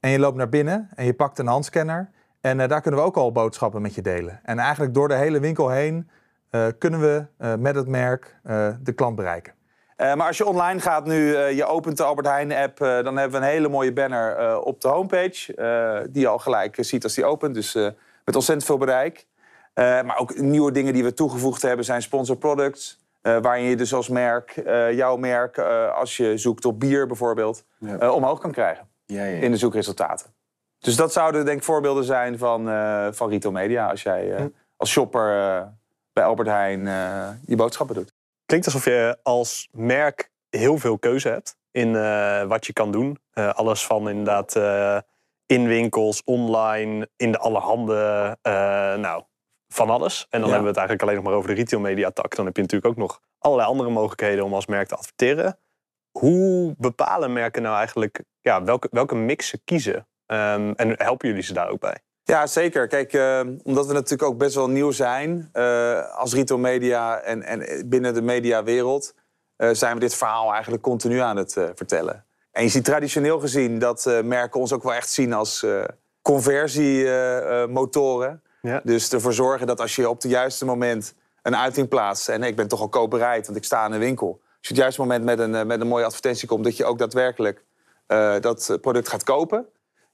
En 0.00 0.10
je 0.10 0.18
loopt 0.18 0.36
naar 0.36 0.48
binnen 0.48 0.88
en 0.94 1.04
je 1.04 1.14
pakt 1.14 1.38
een 1.38 1.46
handscanner. 1.46 2.10
En 2.40 2.60
eh, 2.60 2.68
daar 2.68 2.80
kunnen 2.80 3.00
we 3.00 3.06
ook 3.06 3.16
al 3.16 3.32
boodschappen 3.32 3.82
met 3.82 3.94
je 3.94 4.02
delen. 4.02 4.40
En 4.42 4.58
eigenlijk 4.58 4.94
door 4.94 5.08
de 5.08 5.14
hele 5.14 5.40
winkel 5.40 5.68
heen 5.70 6.10
eh, 6.50 6.66
kunnen 6.78 7.00
we 7.00 7.26
eh, 7.38 7.54
met 7.54 7.74
het 7.74 7.86
merk 7.88 8.36
eh, 8.42 8.68
de 8.80 8.92
klant 8.92 9.16
bereiken. 9.16 9.52
Eh, 9.96 10.14
maar 10.14 10.26
als 10.26 10.36
je 10.38 10.46
online 10.46 10.80
gaat 10.80 11.06
nu, 11.06 11.34
eh, 11.34 11.56
je 11.56 11.64
opent 11.66 11.96
de 11.96 12.02
Albert 12.04 12.26
Heijn 12.26 12.52
app, 12.52 12.80
eh, 12.80 13.02
dan 13.02 13.16
hebben 13.16 13.40
we 13.40 13.46
een 13.46 13.52
hele 13.52 13.68
mooie 13.68 13.92
banner 13.92 14.36
eh, 14.36 14.58
op 14.64 14.80
de 14.80 14.88
homepage. 14.88 15.54
eh, 15.54 16.08
die 16.12 16.20
je 16.22 16.28
al 16.28 16.38
gelijk 16.38 16.76
ziet 16.80 17.04
als 17.04 17.14
die 17.14 17.24
opent. 17.24 17.54
Dus 17.54 17.74
eh, 17.74 17.82
met 18.24 18.34
ontzettend 18.34 18.66
veel 18.66 18.78
bereik. 18.78 19.26
Eh, 19.74 19.84
maar 20.02 20.18
ook 20.18 20.38
nieuwe 20.38 20.72
dingen 20.72 20.92
die 20.92 21.04
we 21.04 21.14
toegevoegd 21.14 21.62
hebben 21.62 21.84
zijn 21.84 22.02
sponsor 22.02 22.36
products. 22.36 22.98
eh, 23.20 23.36
waarin 23.42 23.64
je 23.64 23.76
dus 23.76 23.94
als 23.94 24.08
merk, 24.08 24.56
eh, 24.56 24.92
jouw 24.92 25.16
merk, 25.16 25.56
eh, 25.56 25.94
als 25.94 26.16
je 26.16 26.36
zoekt 26.36 26.64
op 26.64 26.80
bier 26.80 27.06
bijvoorbeeld, 27.06 27.64
Ja. 27.78 27.98
eh, 27.98 28.14
omhoog 28.14 28.40
kan 28.40 28.52
krijgen 28.52 28.88
Ja, 29.06 29.24
ja. 29.24 29.40
in 29.42 29.50
de 29.50 29.56
zoekresultaten. 29.56 30.26
Dus 30.80 30.96
dat 30.96 31.12
zouden 31.12 31.44
denk 31.44 31.58
ik 31.58 31.64
voorbeelden 31.64 32.04
zijn 32.04 32.38
van, 32.38 32.68
eh, 32.68 33.08
van 33.10 33.28
retail 33.28 33.52
media. 33.52 33.90
Als 33.90 34.02
jij 34.02 34.34
eh, 34.34 34.44
als 34.76 34.90
shopper 34.90 35.38
eh, 35.38 35.66
bij 36.12 36.24
Albert 36.24 36.48
Heijn 36.48 36.84
je 37.46 37.56
boodschappen 37.56 37.96
doet. 37.96 38.12
Klinkt 38.46 38.66
alsof 38.66 38.84
je 38.84 39.18
als 39.22 39.68
merk 39.72 40.30
heel 40.48 40.78
veel 40.78 40.98
keuze 40.98 41.28
hebt 41.28 41.56
in 41.70 41.92
wat 42.48 42.66
je 42.66 42.72
kan 42.72 42.90
doen. 42.92 43.18
Alles 43.32 43.86
van 43.86 44.08
inderdaad 44.08 44.54
in 45.46 45.66
winkels, 45.66 46.24
online, 46.24 47.08
in 47.16 47.32
de 47.32 47.38
allerhande, 47.38 48.36
nou, 49.00 49.22
van 49.68 49.90
alles. 49.90 50.26
En 50.30 50.40
dan 50.40 50.48
Ja. 50.48 50.54
hebben 50.54 50.62
we 50.62 50.68
het 50.68 50.88
eigenlijk 50.88 51.02
alleen 51.02 51.14
nog 51.14 51.24
maar 51.24 51.34
over 51.34 51.48
de 51.48 51.56
retail 51.56 51.82
media 51.82 52.10
tak. 52.10 52.36
Dan 52.36 52.44
heb 52.46 52.56
je 52.56 52.62
natuurlijk 52.62 52.90
ook 52.92 52.98
nog 52.98 53.20
allerlei 53.38 53.68
andere 53.68 53.90
mogelijkheden 53.90 54.44
om 54.44 54.54
als 54.54 54.66
merk 54.66 54.88
te 54.88 54.96
adverteren. 54.96 55.58
Hoe 56.18 56.74
bepalen 56.78 57.32
merken 57.32 57.62
nou 57.62 57.76
eigenlijk 57.76 58.24
ja, 58.40 58.64
welke, 58.64 58.88
welke 58.90 59.14
mix 59.14 59.48
ze 59.48 59.60
kiezen? 59.64 60.06
Ehm, 60.30 60.72
en 60.76 60.94
helpen 60.96 61.28
jullie 61.28 61.42
ze 61.42 61.52
daar 61.52 61.70
ook 61.70 61.80
bij? 61.80 61.98
Ja, 62.24 62.46
zeker. 62.46 62.86
Kijk, 62.86 63.12
eh, 63.12 63.40
omdat 63.62 63.86
we 63.86 63.92
natuurlijk 63.92 64.30
ook 64.30 64.38
best 64.38 64.54
wel 64.54 64.70
nieuw 64.70 64.90
zijn 64.90 65.48
eh, 65.52 66.16
als 66.16 66.34
retail 66.34 66.60
media 66.60 67.20
en, 67.20 67.42
en 67.42 67.88
binnen 67.88 68.14
de 68.14 68.22
mediawereld, 68.22 69.14
eh 69.56 69.68
zijn 69.72 69.94
we 69.94 70.00
dit 70.00 70.14
verhaal 70.14 70.52
eigenlijk 70.52 70.82
continu 70.82 71.18
aan 71.18 71.36
het 71.36 71.56
eh, 71.56 71.64
vertellen. 71.74 72.24
En 72.52 72.62
je 72.62 72.68
ziet 72.68 72.84
traditioneel 72.84 73.40
gezien 73.40 73.78
dat 73.78 74.06
eh, 74.06 74.22
merken 74.22 74.60
ons 74.60 74.72
ook 74.72 74.82
wel 74.82 74.94
echt 74.94 75.10
zien 75.10 75.32
als 75.32 75.62
eh 75.62 75.84
conversiemotoren. 76.22 78.42
Ja. 78.62 78.80
Dus 78.84 79.12
ervoor 79.12 79.32
zorgen 79.32 79.66
dat 79.66 79.80
als 79.80 79.96
je 79.96 80.08
op 80.08 80.22
het 80.22 80.30
juiste 80.30 80.64
moment 80.64 81.14
een 81.42 81.56
uiting 81.56 81.88
plaatst, 81.88 82.28
en 82.28 82.42
ik 82.42 82.56
ben 82.56 82.68
toch 82.68 82.80
al 82.80 82.88
koopbereid, 82.88 83.46
want 83.46 83.58
ik 83.58 83.64
sta 83.64 83.86
in 83.86 83.92
een 83.92 83.98
winkel. 83.98 84.28
Als 84.28 84.38
je 84.42 84.48
op 84.58 84.68
het 84.68 84.76
juiste 84.76 85.00
moment 85.00 85.24
met 85.24 85.38
een, 85.38 85.66
met 85.66 85.80
een 85.80 85.86
mooie 85.86 86.04
advertentie 86.04 86.48
komt, 86.48 86.64
dat 86.64 86.76
je 86.76 86.84
ook 86.84 86.98
daadwerkelijk 86.98 87.64
eh, 88.06 88.34
dat 88.40 88.78
product 88.80 89.08
gaat 89.08 89.24
kopen. 89.24 89.66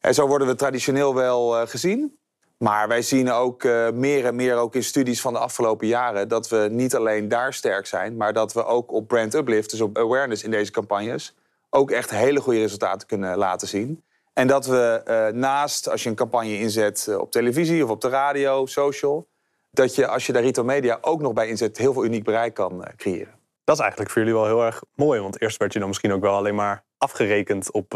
En 0.07 0.15
zo 0.15 0.27
worden 0.27 0.47
we 0.47 0.55
traditioneel 0.55 1.15
wel 1.15 1.57
eh, 1.57 1.69
gezien. 1.69 2.19
Maar 2.59 2.89
wij 2.89 3.03
zien 3.03 3.31
ook 3.31 3.65
eh, 3.65 3.91
meer 3.91 4.25
en 4.25 4.35
meer 4.35 4.57
ook 4.57 4.75
in 4.75 4.83
studies 4.83 5.21
van 5.21 5.33
de 5.33 5.39
afgelopen 5.39 5.87
jaren 5.87 6.29
dat 6.29 6.49
we 6.49 6.69
niet 6.71 6.95
alleen 6.95 7.29
daar 7.29 7.55
sterk 7.55 7.87
zijn, 7.87 8.17
maar 8.17 8.33
dat 8.33 8.53
we 8.53 8.65
ook 8.65 8.93
op 8.93 9.09
brand 9.09 9.35
uplift, 9.35 9.71
dus 9.71 9.81
op 9.81 9.99
awareness 9.99 10.43
in 10.43 10.51
deze 10.51 10.71
campagnes, 10.71 11.35
ook 11.71 11.91
echt 11.91 12.11
hele 12.11 12.41
goede 12.41 12.59
resultaten 12.59 13.09
kunnen 13.09 13.37
laten 13.37 13.69
zien. 13.69 14.03
En 14.33 14.47
dat 14.47 14.67
we 14.67 15.03
eh, 15.05 15.27
naast, 15.29 15.89
als 15.89 16.03
je 16.03 16.09
een 16.09 16.15
campagne 16.15 16.59
inzet 16.59 17.17
op 17.19 17.31
televisie 17.31 17.85
of 17.85 17.91
op 17.91 18.01
de 18.01 18.09
radio, 18.09 18.67
social, 18.67 19.27
dat 19.71 19.95
je 19.95 20.07
als 20.07 20.27
je 20.27 20.33
daar 20.33 20.43
retail 20.43 20.67
media 20.67 20.99
ook 21.01 21.21
nog 21.21 21.33
bij 21.33 21.49
inzet, 21.49 21.79
heel 21.79 21.93
veel 21.93 22.05
uniek 22.05 22.25
bereik 22.25 22.55
kan 22.55 22.85
creëren. 22.97 23.35
Dat 23.65 23.77
is 23.77 23.81
eigenlijk 23.83 24.11
voor 24.11 24.23
jullie 24.23 24.37
wel 24.37 24.47
heel 24.47 24.65
erg 24.65 24.83
mooi. 24.95 25.21
Want 25.21 25.41
eerst 25.41 25.57
werd 25.57 25.73
je 25.73 25.79
dan 25.79 25.89
misschien 25.89 26.13
ook 26.13 26.23
wel 26.23 26.35
alleen 26.35 26.55
maar 26.55 26.85
afgerekend 26.99 27.71
op, 27.73 27.95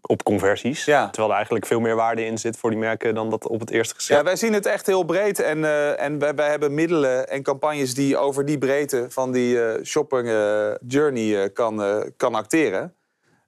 op 0.00 0.22
conversies. 0.22 0.84
Ja. 0.84 1.04
Terwijl 1.06 1.28
er 1.28 1.34
eigenlijk 1.34 1.66
veel 1.66 1.80
meer 1.80 1.94
waarde 1.94 2.24
in 2.24 2.38
zit 2.38 2.56
voor 2.56 2.70
die 2.70 2.78
merken 2.78 3.14
dan 3.14 3.30
dat 3.30 3.48
op 3.48 3.60
het 3.60 3.70
eerste 3.70 3.94
Ja, 3.94 4.00
gezicht. 4.00 4.22
wij 4.22 4.36
zien 4.36 4.52
het 4.52 4.66
echt 4.66 4.86
heel 4.86 5.04
breed. 5.04 5.40
En, 5.40 5.64
eh, 5.64 6.02
en 6.02 6.18
wij, 6.18 6.34
wij 6.34 6.50
hebben 6.50 6.74
middelen 6.74 7.28
en 7.28 7.42
campagnes 7.42 7.94
die 7.94 8.16
over 8.16 8.44
die 8.44 8.58
breedte 8.58 9.06
van 9.08 9.32
die 9.32 9.62
eh, 9.62 9.84
shopping 9.84 10.28
eh, 10.28 10.70
journey 10.86 11.50
kan, 11.50 12.04
kan 12.16 12.34
acteren. 12.34 12.94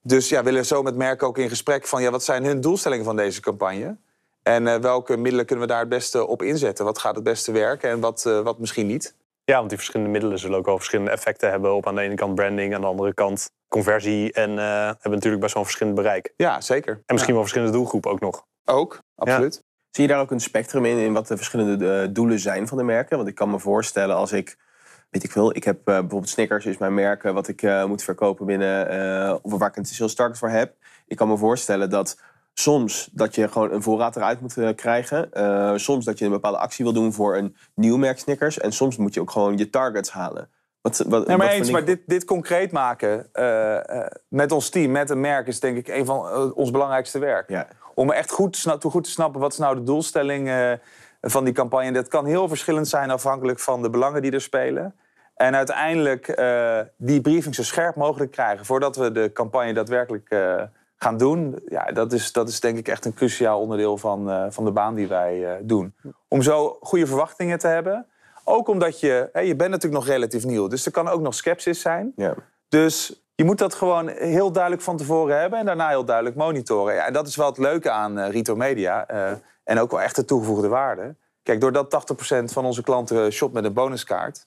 Dus 0.02 0.29
ja, 0.29 0.38
we 0.38 0.44
willen 0.44 0.67
zo 0.67 0.82
met 0.82 0.97
merken 0.97 1.26
ook 1.26 1.38
in 1.38 1.49
gesprek 1.49 1.87
van 1.87 2.02
ja, 2.02 2.11
wat 2.11 2.25
zijn 2.25 2.44
hun 2.44 2.61
doelstellingen 2.61 3.05
van 3.05 3.17
deze 3.17 3.41
campagne? 3.41 3.97
En 4.43 4.81
welke 4.81 5.17
middelen 5.17 5.47
kunnen 5.47 5.67
we 5.67 5.70
daar 5.70 5.81
het 5.81 5.88
beste 5.88 6.26
op 6.26 6.43
inzetten? 6.43 6.85
Wat 6.85 6.99
gaat 6.99 7.14
het 7.14 7.25
beste 7.25 7.52
werken 7.52 7.91
en 7.91 8.00
wat, 8.00 8.23
wat 8.23 8.58
misschien 8.58 8.87
niet? 8.87 9.14
Ja, 9.44 9.56
want 9.56 9.69
die 9.69 9.79
verschillende 9.79 10.12
middelen 10.12 10.38
zullen 10.38 10.58
ook 10.58 10.67
wel 10.67 10.76
verschillende 10.76 11.11
effecten 11.11 11.50
hebben. 11.50 11.75
Op 11.75 11.87
aan 11.87 11.94
de 11.94 12.00
ene 12.00 12.14
kant 12.14 12.35
branding, 12.35 12.75
aan 12.75 12.81
de 12.81 12.87
andere 12.87 13.14
kant 13.14 13.50
conversie. 13.70 14.32
En 14.32 14.58
eh, 14.58 14.84
hebben 14.84 15.11
natuurlijk 15.11 15.43
best 15.43 15.55
wel 15.55 15.62
een 15.62 15.69
verschillend 15.69 15.96
bereik. 15.96 16.32
Ja, 16.37 16.61
zeker. 16.61 16.93
En 16.93 17.14
misschien 17.14 17.34
wel 17.34 17.43
verschillende 17.43 17.76
doelgroepen 17.76 18.11
ook 18.11 18.20
nog. 18.20 18.46
Ook, 18.64 19.02
absoluut. 19.17 19.62
Zie 19.90 20.05
je 20.05 20.11
daar 20.11 20.20
ook 20.20 20.31
een 20.31 20.40
spectrum 20.40 20.84
in, 20.84 20.96
in 20.96 21.12
wat 21.12 21.26
de 21.26 21.37
verschillende 21.37 22.02
eh, 22.02 22.08
doelen 22.14 22.38
zijn 22.38 22.69
van 22.69 22.78
de 22.78 22.84
merken? 22.84 23.17
Want 23.17 23.28
ik 23.28 23.34
kan 23.34 23.50
me 23.50 23.58
voorstellen 23.58 24.17
als 24.17 24.32
ik, 24.32 24.56
weet 25.11 25.25
ik 25.25 25.32
veel, 25.32 25.56
ik 25.56 25.64
heb 25.64 25.78
eh, 25.78 25.84
bijvoorbeeld 25.84 26.28
Snickers 26.28 26.66
is 26.66 26.78
mijn 26.78 26.95
merk 26.95 27.23
wat 27.23 27.49
ik 27.49 27.62
eh, 27.62 27.85
moet 27.85 28.02
verkopen 28.02 28.47
binnen, 28.47 28.88
eh, 28.88 29.37
of 29.42 29.59
waar 29.59 29.68
ik 29.68 29.76
een 29.76 29.85
sales 29.85 30.14
target 30.14 30.38
voor 30.38 30.49
heb. 30.49 30.75
Ik 31.06 31.16
kan 31.16 31.28
me 31.28 31.37
voorstellen 31.37 31.90
dat 31.90 32.18
soms 32.54 33.09
dat 33.12 33.35
je 33.35 33.49
gewoon 33.49 33.73
een 33.73 33.83
voorraad 33.83 34.16
eruit 34.16 34.40
moet 34.40 34.75
krijgen. 34.75 35.33
Eh, 35.33 35.73
soms 35.76 36.04
dat 36.04 36.18
je 36.18 36.25
een 36.25 36.30
bepaalde 36.30 36.59
actie 36.59 36.85
wil 36.85 36.95
doen 36.95 37.12
voor 37.12 37.37
een 37.37 37.56
nieuw 37.75 37.97
merk 37.97 38.18
Snickers. 38.18 38.59
En 38.59 38.73
soms 38.73 38.97
moet 38.97 39.14
je 39.14 39.21
ook 39.21 39.30
gewoon 39.30 39.56
je 39.56 39.71
targets 39.71 40.11
halen. 40.11 40.50
Wat, 40.80 41.04
wat, 41.08 41.26
Nee, 41.26 41.37
maar 41.37 41.46
wat 41.46 41.56
eens, 41.56 41.70
maar 41.70 41.84
dit, 41.84 42.00
dit 42.06 42.25
concreet 42.25 42.72
maken 42.72 43.28
eh, 43.32 43.99
eh, 43.99 44.06
met 44.28 44.52
ons 44.52 44.68
team, 44.68 44.90
met 44.90 45.10
een 45.10 45.20
merk, 45.20 45.46
is 45.46 45.60
denk 45.60 45.76
ik 45.76 45.88
een 45.88 46.04
van 46.04 46.28
eh, 46.28 46.56
ons 46.56 46.70
belangrijkste 46.70 47.18
werk. 47.18 47.49
Ja. 47.49 47.66
Om 47.94 48.10
echt 48.10 48.30
goed, 48.30 48.62
te 48.62 48.90
goed 48.90 49.04
te 49.04 49.10
snappen 49.10 49.40
wat 49.40 49.52
is 49.52 49.58
nou 49.58 49.75
de 49.75 49.82
doelstelling 49.82 50.50
van 51.20 51.44
die 51.44 51.54
campagne. 51.54 51.92
Dat 51.92 52.08
kan 52.08 52.26
heel 52.26 52.49
verschillend 52.49 52.88
zijn 52.88 53.10
afhankelijk 53.10 53.58
van 53.58 53.82
de 53.82 53.90
belangen 53.90 54.22
die 54.22 54.32
er 54.32 54.40
spelen. 54.40 54.94
En 55.34 55.56
uiteindelijk 55.56 56.42
die 56.96 57.20
briefing 57.20 57.54
zo 57.54 57.62
scherp 57.62 57.94
mogelijk 57.94 58.30
krijgen 58.30 58.66
voordat 58.66 58.96
we 58.96 59.12
de 59.12 59.32
campagne 59.32 59.72
daadwerkelijk 59.72 60.34
gaan 60.96 61.16
doen. 61.16 61.62
Ja, 61.68 61.84
dat 61.84 62.12
is, 62.12 62.32
dat 62.32 62.49
is 62.49 62.60
denk 62.60 62.78
ik 62.78 62.88
echt 62.88 63.04
een 63.04 63.14
cruciaal 63.14 63.60
onderdeel 63.60 63.96
van, 63.99 64.52
van 64.52 64.64
de 64.64 64.72
baan 64.72 64.94
die 64.94 65.08
wij 65.08 65.60
doen. 65.62 65.94
Om 66.28 66.42
zo 66.42 66.78
goede 66.80 67.06
verwachtingen 67.06 67.58
te 67.58 67.66
hebben. 67.66 68.06
Ook 68.50 68.69
omdat 68.69 69.00
je, 69.00 69.28
hè, 69.33 69.40
je 69.40 69.57
bent 69.57 69.71
natuurlijk 69.71 70.02
nog 70.02 70.12
relatief 70.12 70.45
nieuw. 70.45 70.69
Dus 70.69 70.87
er 70.87 70.92
kan 70.92 71.09
ook 71.09 71.21
nog 71.21 71.35
sceptisch 71.35 71.80
zijn. 71.80 72.12
Ja. 72.16 72.35
Dus 72.69 73.23
je 73.35 73.45
moet 73.45 73.59
dat 73.59 73.75
gewoon 73.75 74.09
heel 74.09 74.52
duidelijk 74.52 74.83
van 74.83 74.97
tevoren 74.97 75.40
hebben 75.40 75.59
en 75.59 75.66
daarna 75.66 75.88
heel 75.88 76.04
duidelijk 76.04 76.37
monitoren. 76.37 76.95
Ja, 76.95 77.07
en 77.07 77.12
dat 77.12 77.26
is 77.26 77.37
wel 77.37 77.47
het 77.47 77.59
leuke 77.59 77.90
aan 77.90 78.19
eh 78.19 78.30
retail 78.30 78.57
media 78.57 79.07
eh, 79.07 79.33
en 79.64 79.78
ook 79.78 79.90
wel 79.90 80.00
echt 80.00 80.16
de 80.16 80.25
toegevoegde 80.25 80.69
waarde. 80.69 81.14
Kijk, 81.42 81.61
doordat 81.61 81.90
80% 81.90 82.52
van 82.52 82.64
onze 82.64 82.83
klanten 82.83 83.33
shopt 83.33 83.52
met 83.52 83.64
een 83.64 83.73
bonuskaart, 83.73 84.47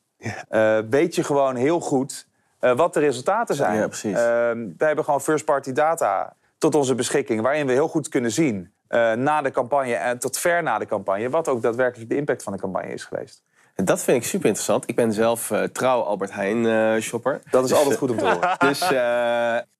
eh, 0.49 0.77
weet 0.89 1.15
je 1.15 1.23
gewoon 1.23 1.55
heel 1.55 1.79
goed 1.79 2.27
wat 2.59 2.93
de 2.93 2.99
resultaten 2.99 3.55
zijn. 3.55 3.77
Ja, 3.77 3.87
precies. 3.87 4.13
Wij 4.77 4.87
hebben 4.87 5.03
gewoon 5.03 5.21
first-party 5.21 5.71
data 5.71 6.35
tot 6.57 6.75
onze 6.75 6.95
beschikking, 6.95 7.41
waarin 7.41 7.65
we 7.65 7.71
heel 7.71 7.87
goed 7.87 8.09
kunnen 8.09 8.31
zien 8.31 8.73
na 9.15 9.41
de 9.41 9.51
campagne 9.51 9.93
en 9.93 10.19
tot 10.19 10.37
ver 10.37 10.63
na 10.63 10.77
de 10.77 10.85
campagne, 10.85 11.29
wat 11.29 11.47
ook 11.47 11.61
daadwerkelijk 11.61 12.09
de 12.09 12.15
impact 12.15 12.43
van 12.43 12.53
de 12.53 12.59
campagne 12.59 12.93
is 12.93 13.03
geweest. 13.03 13.43
Dat 13.75 14.03
vind 14.03 14.17
ik 14.17 14.23
super 14.23 14.45
interessant. 14.45 14.89
Ik 14.89 14.95
ben 14.95 15.13
zelf 15.13 15.51
eh, 15.51 15.63
trouw 15.63 16.01
Albert 16.01 16.33
Heijn 16.33 16.65
eh, 16.65 17.01
shopper. 17.01 17.41
Dat 17.49 17.63
is 17.63 17.69
Dus, 17.69 17.77
altijd 17.77 17.95
eh, 17.95 18.01
goed 18.01 18.11
om 18.11 18.17
te 18.17 18.25
horen. 18.25 18.57
Dus 18.69 18.81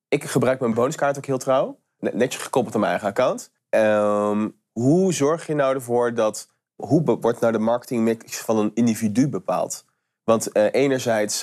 ik 0.08 0.24
gebruik 0.24 0.60
mijn 0.60 0.74
bonuskaart 0.74 1.18
ook 1.18 1.26
heel 1.26 1.38
trouw. 1.38 1.80
Net- 2.00 2.14
Netjes 2.14 2.42
gekoppeld 2.44 2.74
aan 2.76 2.80
mijn 2.82 2.92
eigen 2.92 3.10
account. 3.10 3.52
Ehm, 3.70 4.50
hoe 4.72 5.14
zorg 5.14 5.48
je 5.48 5.56
nou 5.56 5.76
ervoor 5.76 6.14
dat... 6.14 6.52
Hoe 6.76 7.18
wordt 7.22 7.40
nou 7.40 7.54
de 7.54 7.60
marketingmix 7.60 8.38
van 8.38 8.58
een 8.58 8.72
individu 8.74 9.30
bepaald? 9.30 9.86
Want 10.24 10.56
enerzijds 10.56 11.42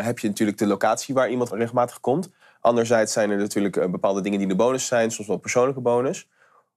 heb 0.00 0.18
je 0.18 0.28
natuurlijk 0.28 0.58
de 0.58 0.66
locatie 0.66 1.14
waar 1.14 1.30
iemand 1.30 1.50
regelmatig 1.52 2.00
komt. 2.00 2.30
Anderzijds 2.60 3.12
zijn 3.12 3.30
er 3.30 3.36
natuurlijk 3.36 3.90
bepaalde 3.90 4.20
dingen 4.20 4.38
die 4.38 4.48
de 4.48 4.56
bonus 4.56 4.86
zijn, 4.86 5.10
soms 5.10 5.28
wel 5.28 5.36
persoonlijke 5.36 5.80
bonus. 5.80 6.28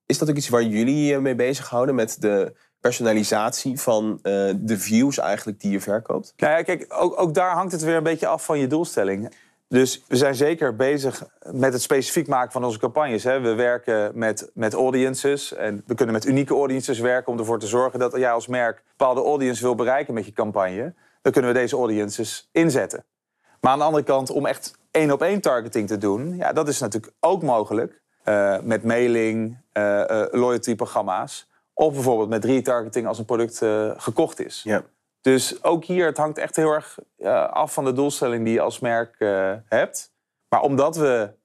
Is 0.06 0.18
dat 0.18 0.30
ook 0.30 0.36
iets 0.36 0.50
waar 0.50 0.64
jullie 0.64 1.20
mee 1.20 1.36
bezighouden 1.36 1.96
met 1.96 2.16
de 2.20 2.56
personalisatie 2.81 3.79
van 3.79 4.19
eh, 4.21 4.31
de 4.55 4.77
views 4.77 5.17
eigenlijk 5.17 5.59
die 5.59 5.71
je 5.71 5.81
verkoopt? 5.81 6.33
Nou 6.38 6.53
ja, 6.53 6.62
kijk, 6.62 6.86
ook, 6.89 7.19
ook 7.19 7.33
daar 7.33 7.51
hangt 7.51 7.71
het 7.71 7.81
weer 7.81 7.95
een 7.95 8.03
beetje 8.03 8.27
af 8.27 8.45
van 8.45 8.59
je 8.59 8.67
doelstelling. 8.67 9.33
Dus 9.67 10.03
we 10.07 10.15
zijn 10.15 10.36
zeker 10.36 10.75
bezig 10.75 11.24
met 11.51 11.74
het 11.74 11.81
specifiek 11.81 12.27
maken 12.27 12.51
van 12.51 12.63
onze 12.63 12.79
campagnes. 12.79 13.24
Hè. 13.24 13.39
We 13.39 13.53
werken 13.53 14.12
met, 14.13 14.51
met 14.53 14.74
audiences 14.74 15.53
en 15.53 15.83
we 15.86 15.95
kunnen 15.95 16.15
met 16.15 16.25
unieke 16.25 16.53
audiences 16.53 17.00
werken 17.00 17.31
om 17.31 17.39
ervoor 17.39 17.59
te 17.59 17.67
zorgen 17.67 18.00
dat 18.00 18.15
jij 18.15 18.31
als 18.31 18.48
merk 18.48 18.83
bepaalde 18.98 19.21
audience 19.21 19.62
wil 19.62 19.75
bereiken 19.75 20.13
met 20.13 20.25
je 20.25 20.31
campagne. 20.31 20.93
Dan 21.21 21.31
kunnen 21.31 21.51
we 21.51 21.59
deze 21.59 21.75
audiences 21.75 22.50
inzetten. 22.51 23.05
Maar 23.62 23.71
aan 23.71 23.77
de 23.77 23.83
andere 23.83 24.03
kant, 24.03 24.29
om 24.29 24.45
echt 24.45 24.77
één 24.91 25.12
op 25.12 25.21
één 25.21 25.41
targeting 25.41 25.88
te 25.88 25.98
doen, 25.98 26.36
ja, 26.36 26.53
dat 26.53 26.67
is 26.67 26.79
natuurlijk 26.79 27.13
ook 27.19 27.43
mogelijk. 27.43 28.01
Eh, 28.24 28.59
met 28.62 28.83
mailing, 28.83 29.57
uh, 29.74 30.24
loyalty-programma's. 30.31 31.49
Of 31.79 31.93
bijvoorbeeld 31.93 32.29
met 32.29 32.45
retargeting 32.45 33.07
als 33.07 33.19
een 33.19 33.25
product 33.25 33.62
eh, 33.62 33.91
gekocht 33.98 34.39
is. 34.45 34.62
Ja. 34.63 34.83
Dus 35.21 35.63
ook 35.63 35.86
hier, 35.86 36.05
het 36.05 36.17
hangt 36.17 36.38
echt 36.38 36.55
heel 36.55 36.71
erg 36.71 36.98
eh, 37.17 37.50
af 37.50 37.74
van 37.74 37.86
de 37.86 37.93
doelstelling 37.93 38.43
die 38.43 38.53
je 38.53 38.62
als 38.62 38.79
merk 38.79 39.15
eh, 39.19 39.53
hebt. 39.65 40.13
Maar 40.50 40.62
omdat 40.62 40.95
we 40.95 41.38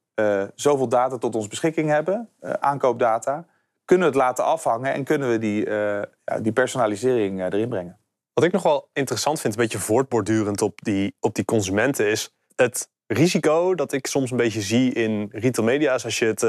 zoveel 0.54 0.88
data 0.88 1.18
tot 1.18 1.34
onze 1.34 1.48
beschikking 1.48 1.88
hebben, 1.88 2.28
aankoopdata, 2.40 3.46
kunnen 3.84 4.06
we 4.06 4.12
het 4.12 4.22
laten 4.22 4.44
afhangen 4.44 4.92
en 4.92 5.04
kunnen 5.04 5.30
we 5.30 5.38
die, 5.38 5.70
ja, 6.24 6.40
die 6.42 6.52
personalisering 6.52 7.40
erin 7.40 7.68
brengen. 7.68 7.98
Wat 8.32 8.44
ik 8.44 8.52
nog 8.52 8.62
wel 8.62 8.88
interessant 8.92 9.40
vind, 9.40 9.54
een 9.54 9.60
beetje 9.60 9.78
voortbordurend 9.78 10.62
op 10.62 10.82
die, 10.82 11.16
op 11.20 11.34
die 11.34 11.44
consumenten, 11.44 12.06
is 12.06 12.34
het 12.56 12.90
risico 13.06 13.74
dat 13.74 13.92
ik 13.92 14.06
soms 14.06 14.30
een 14.30 14.36
beetje 14.36 14.60
zie 14.60 14.92
in 14.92 15.28
retail 15.32 15.66
media. 15.66 15.94
Is 15.94 16.04
als 16.04 16.18
je 16.18 16.26
het 16.26 16.42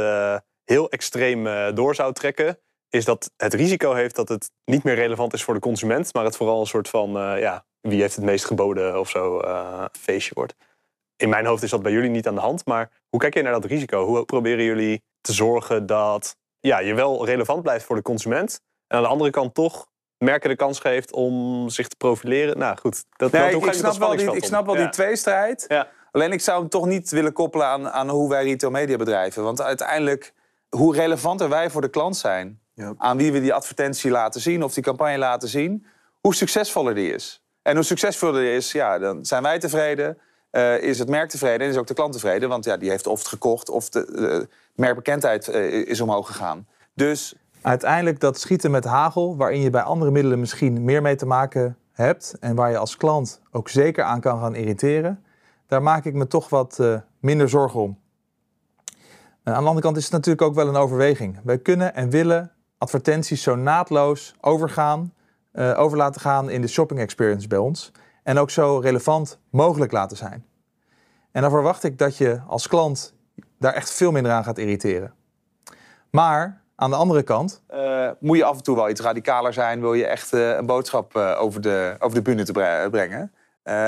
heel 0.63 0.89
extreem 0.89 1.75
door 1.75 1.95
zou 1.95 2.13
trekken, 2.13 2.57
is 2.89 3.05
dat 3.05 3.31
het 3.37 3.53
risico 3.53 3.93
heeft 3.93 4.15
dat 4.15 4.29
het 4.29 4.51
niet 4.65 4.83
meer 4.83 4.95
relevant 4.95 5.33
is 5.33 5.43
voor 5.43 5.53
de 5.53 5.59
consument, 5.59 6.13
maar 6.13 6.23
het 6.23 6.35
vooral 6.35 6.59
een 6.59 6.67
soort 6.67 6.89
van, 6.89 7.17
eh, 7.17 7.39
ja, 7.39 7.65
wie 7.81 8.01
heeft 8.01 8.15
het 8.15 8.25
meest 8.25 8.45
geboden 8.45 8.99
of 8.99 9.09
zo 9.09 9.39
eh, 9.39 9.85
feestje 9.99 10.33
wordt. 10.33 10.55
In 11.15 11.29
mijn 11.29 11.45
hoofd 11.45 11.63
is 11.63 11.69
dat 11.69 11.81
bij 11.81 11.91
jullie 11.91 12.09
niet 12.09 12.27
aan 12.27 12.35
de 12.35 12.41
hand, 12.41 12.65
maar 12.65 12.91
hoe 13.09 13.19
kijk 13.19 13.33
je 13.33 13.41
naar 13.41 13.51
dat 13.51 13.65
risico? 13.65 14.05
Hoe 14.05 14.25
proberen 14.25 14.63
jullie 14.63 15.03
te 15.21 15.33
zorgen 15.33 15.85
dat 15.85 16.35
ja, 16.59 16.79
je 16.79 16.93
wel 16.93 17.25
relevant 17.25 17.61
blijft 17.61 17.85
voor 17.85 17.95
de 17.95 18.01
consument 18.01 18.61
en 18.87 18.97
aan 18.97 19.03
de 19.03 19.09
andere 19.09 19.29
kant 19.29 19.53
toch 19.53 19.87
merken 20.17 20.49
de 20.49 20.55
kans 20.55 20.79
geeft 20.79 21.11
om 21.11 21.69
zich 21.69 21.87
te 21.87 21.95
profileren? 21.95 22.57
Nou 22.57 22.77
goed, 22.77 23.05
dat, 23.09 23.31
dat, 23.31 23.41
Nee, 23.41 23.53
hoe 23.53 23.59
ik, 23.59 23.65
dat 23.65 23.75
snap 23.75 23.97
wel 23.97 24.17
die, 24.17 24.35
ik 24.35 24.43
snap 24.43 24.65
wel 24.65 24.75
Ja. 24.75 24.81
die 24.81 24.89
tweestrijd. 24.89 25.65
Ja. 25.67 25.87
Alleen 26.11 26.31
ik 26.31 26.41
zou 26.41 26.59
hem 26.59 26.69
toch 26.69 26.85
niet 26.85 27.09
willen 27.09 27.33
koppelen 27.33 27.67
aan, 27.67 27.89
aan 27.89 28.09
hoe 28.09 28.29
wij 28.29 28.43
retail 28.43 28.71
media 28.71 28.95
bedrijven. 28.95 29.43
Want 29.43 29.61
uiteindelijk, 29.61 30.33
hoe 30.69 30.95
relevanter 30.95 31.49
wij 31.49 31.69
voor 31.69 31.81
de 31.81 31.89
klant 31.89 32.17
zijn... 32.17 32.59
Ja. 32.75 32.93
aan 32.97 33.17
wie 33.17 33.31
we 33.31 33.41
die 33.41 33.53
advertentie 33.53 34.11
laten 34.11 34.41
zien 34.41 34.63
of 34.63 34.73
die 34.73 34.83
campagne 34.83 35.17
laten 35.17 35.49
zien... 35.49 35.85
hoe 36.21 36.35
succesvoller 36.35 36.95
die 36.95 37.13
is. 37.13 37.43
En 37.61 37.75
hoe 37.75 37.83
succesvoller 37.83 38.41
die 38.41 38.55
is, 38.55 38.71
ja, 38.71 38.99
dan 38.99 39.25
zijn 39.25 39.43
wij 39.43 39.59
tevreden... 39.59 40.17
eh, 40.49 40.81
is 40.81 40.99
het 40.99 41.09
merk 41.09 41.29
tevreden 41.29 41.59
en 41.59 41.73
is 41.73 41.77
ook 41.77 41.87
de 41.87 41.93
klant 41.93 42.13
tevreden. 42.13 42.49
Want 42.49 42.65
ja, 42.65 42.77
die 42.77 42.89
heeft 42.89 43.07
of 43.07 43.19
het 43.19 43.27
gekocht 43.27 43.69
of 43.69 43.89
de, 43.89 44.47
merkbekendheid 44.75 45.47
eh, 45.47 45.71
is 45.71 46.01
omhoog 46.01 46.27
gegaan. 46.27 46.67
Dus 46.93 47.35
Uiteindelijk 47.65 48.19
dat 48.19 48.39
schieten 48.39 48.71
met 48.71 48.83
hagel, 48.83 49.37
waarin 49.37 49.61
je 49.61 49.69
bij 49.69 49.81
andere 49.81 50.11
middelen 50.11 50.39
misschien 50.39 50.83
meer 50.83 51.01
mee 51.01 51.15
te 51.15 51.25
maken 51.25 51.77
hebt 51.91 52.35
en 52.39 52.55
waar 52.55 52.71
je 52.71 52.77
als 52.77 52.97
klant 52.97 53.41
ook 53.51 53.69
zeker 53.69 54.03
aan 54.03 54.19
kan 54.19 54.39
gaan 54.39 54.55
irriteren, 54.55 55.23
daar 55.67 55.81
maak 55.81 56.05
ik 56.05 56.13
me 56.13 56.27
toch 56.27 56.49
wat 56.49 56.79
eh, 56.79 56.97
minder 57.19 57.49
zorgen 57.49 57.79
om. 57.79 57.99
Aan 59.43 59.53
de 59.53 59.59
andere 59.59 59.81
kant 59.81 59.97
is 59.97 60.03
het 60.03 60.11
natuurlijk 60.11 60.41
ook 60.41 60.55
wel 60.55 60.67
een 60.67 60.75
overweging. 60.75 61.39
Wij 61.43 61.57
kunnen 61.57 61.95
en 61.95 62.09
willen 62.09 62.51
advertenties 62.77 63.41
zo 63.43 63.55
naadloos 63.55 64.35
overgaan, 64.41 65.13
eh, 65.51 65.79
over 65.79 65.97
laten 65.97 66.21
gaan 66.21 66.49
in 66.49 66.61
de 66.61 66.67
shopping 66.67 66.99
experience 66.99 67.47
bij 67.47 67.57
ons 67.57 67.91
en 68.23 68.37
ook 68.37 68.49
zo 68.49 68.77
relevant 68.77 69.39
mogelijk 69.49 69.91
laten 69.91 70.17
zijn. 70.17 70.45
En 71.31 71.41
dan 71.41 71.51
verwacht 71.51 71.83
ik 71.83 71.97
dat 71.97 72.17
je 72.17 72.41
als 72.47 72.67
klant 72.67 73.13
daar 73.59 73.73
echt 73.73 73.91
veel 73.91 74.11
minder 74.11 74.31
aan 74.31 74.43
gaat 74.43 74.57
irriteren. 74.57 75.13
Maar 76.09 76.61
aan 76.75 76.89
de 76.89 76.95
andere 76.95 77.23
kant, 77.23 77.61
eh, 77.67 78.09
moet 78.19 78.37
je 78.37 78.43
af 78.43 78.57
en 78.57 78.63
toe 78.63 78.75
wel 78.75 78.89
iets 78.89 79.01
radicaler 79.01 79.53
zijn... 79.53 79.81
wil 79.81 79.93
je 79.93 80.05
echt 80.05 80.33
eh, 80.33 80.49
een 80.49 80.65
boodschap 80.65 81.15
over, 81.15 81.61
de, 81.61 81.95
over 81.99 82.15
de 82.15 82.21
bühne 82.21 82.43
te 82.43 82.51
bre- 82.51 82.87
brengen. 82.89 83.31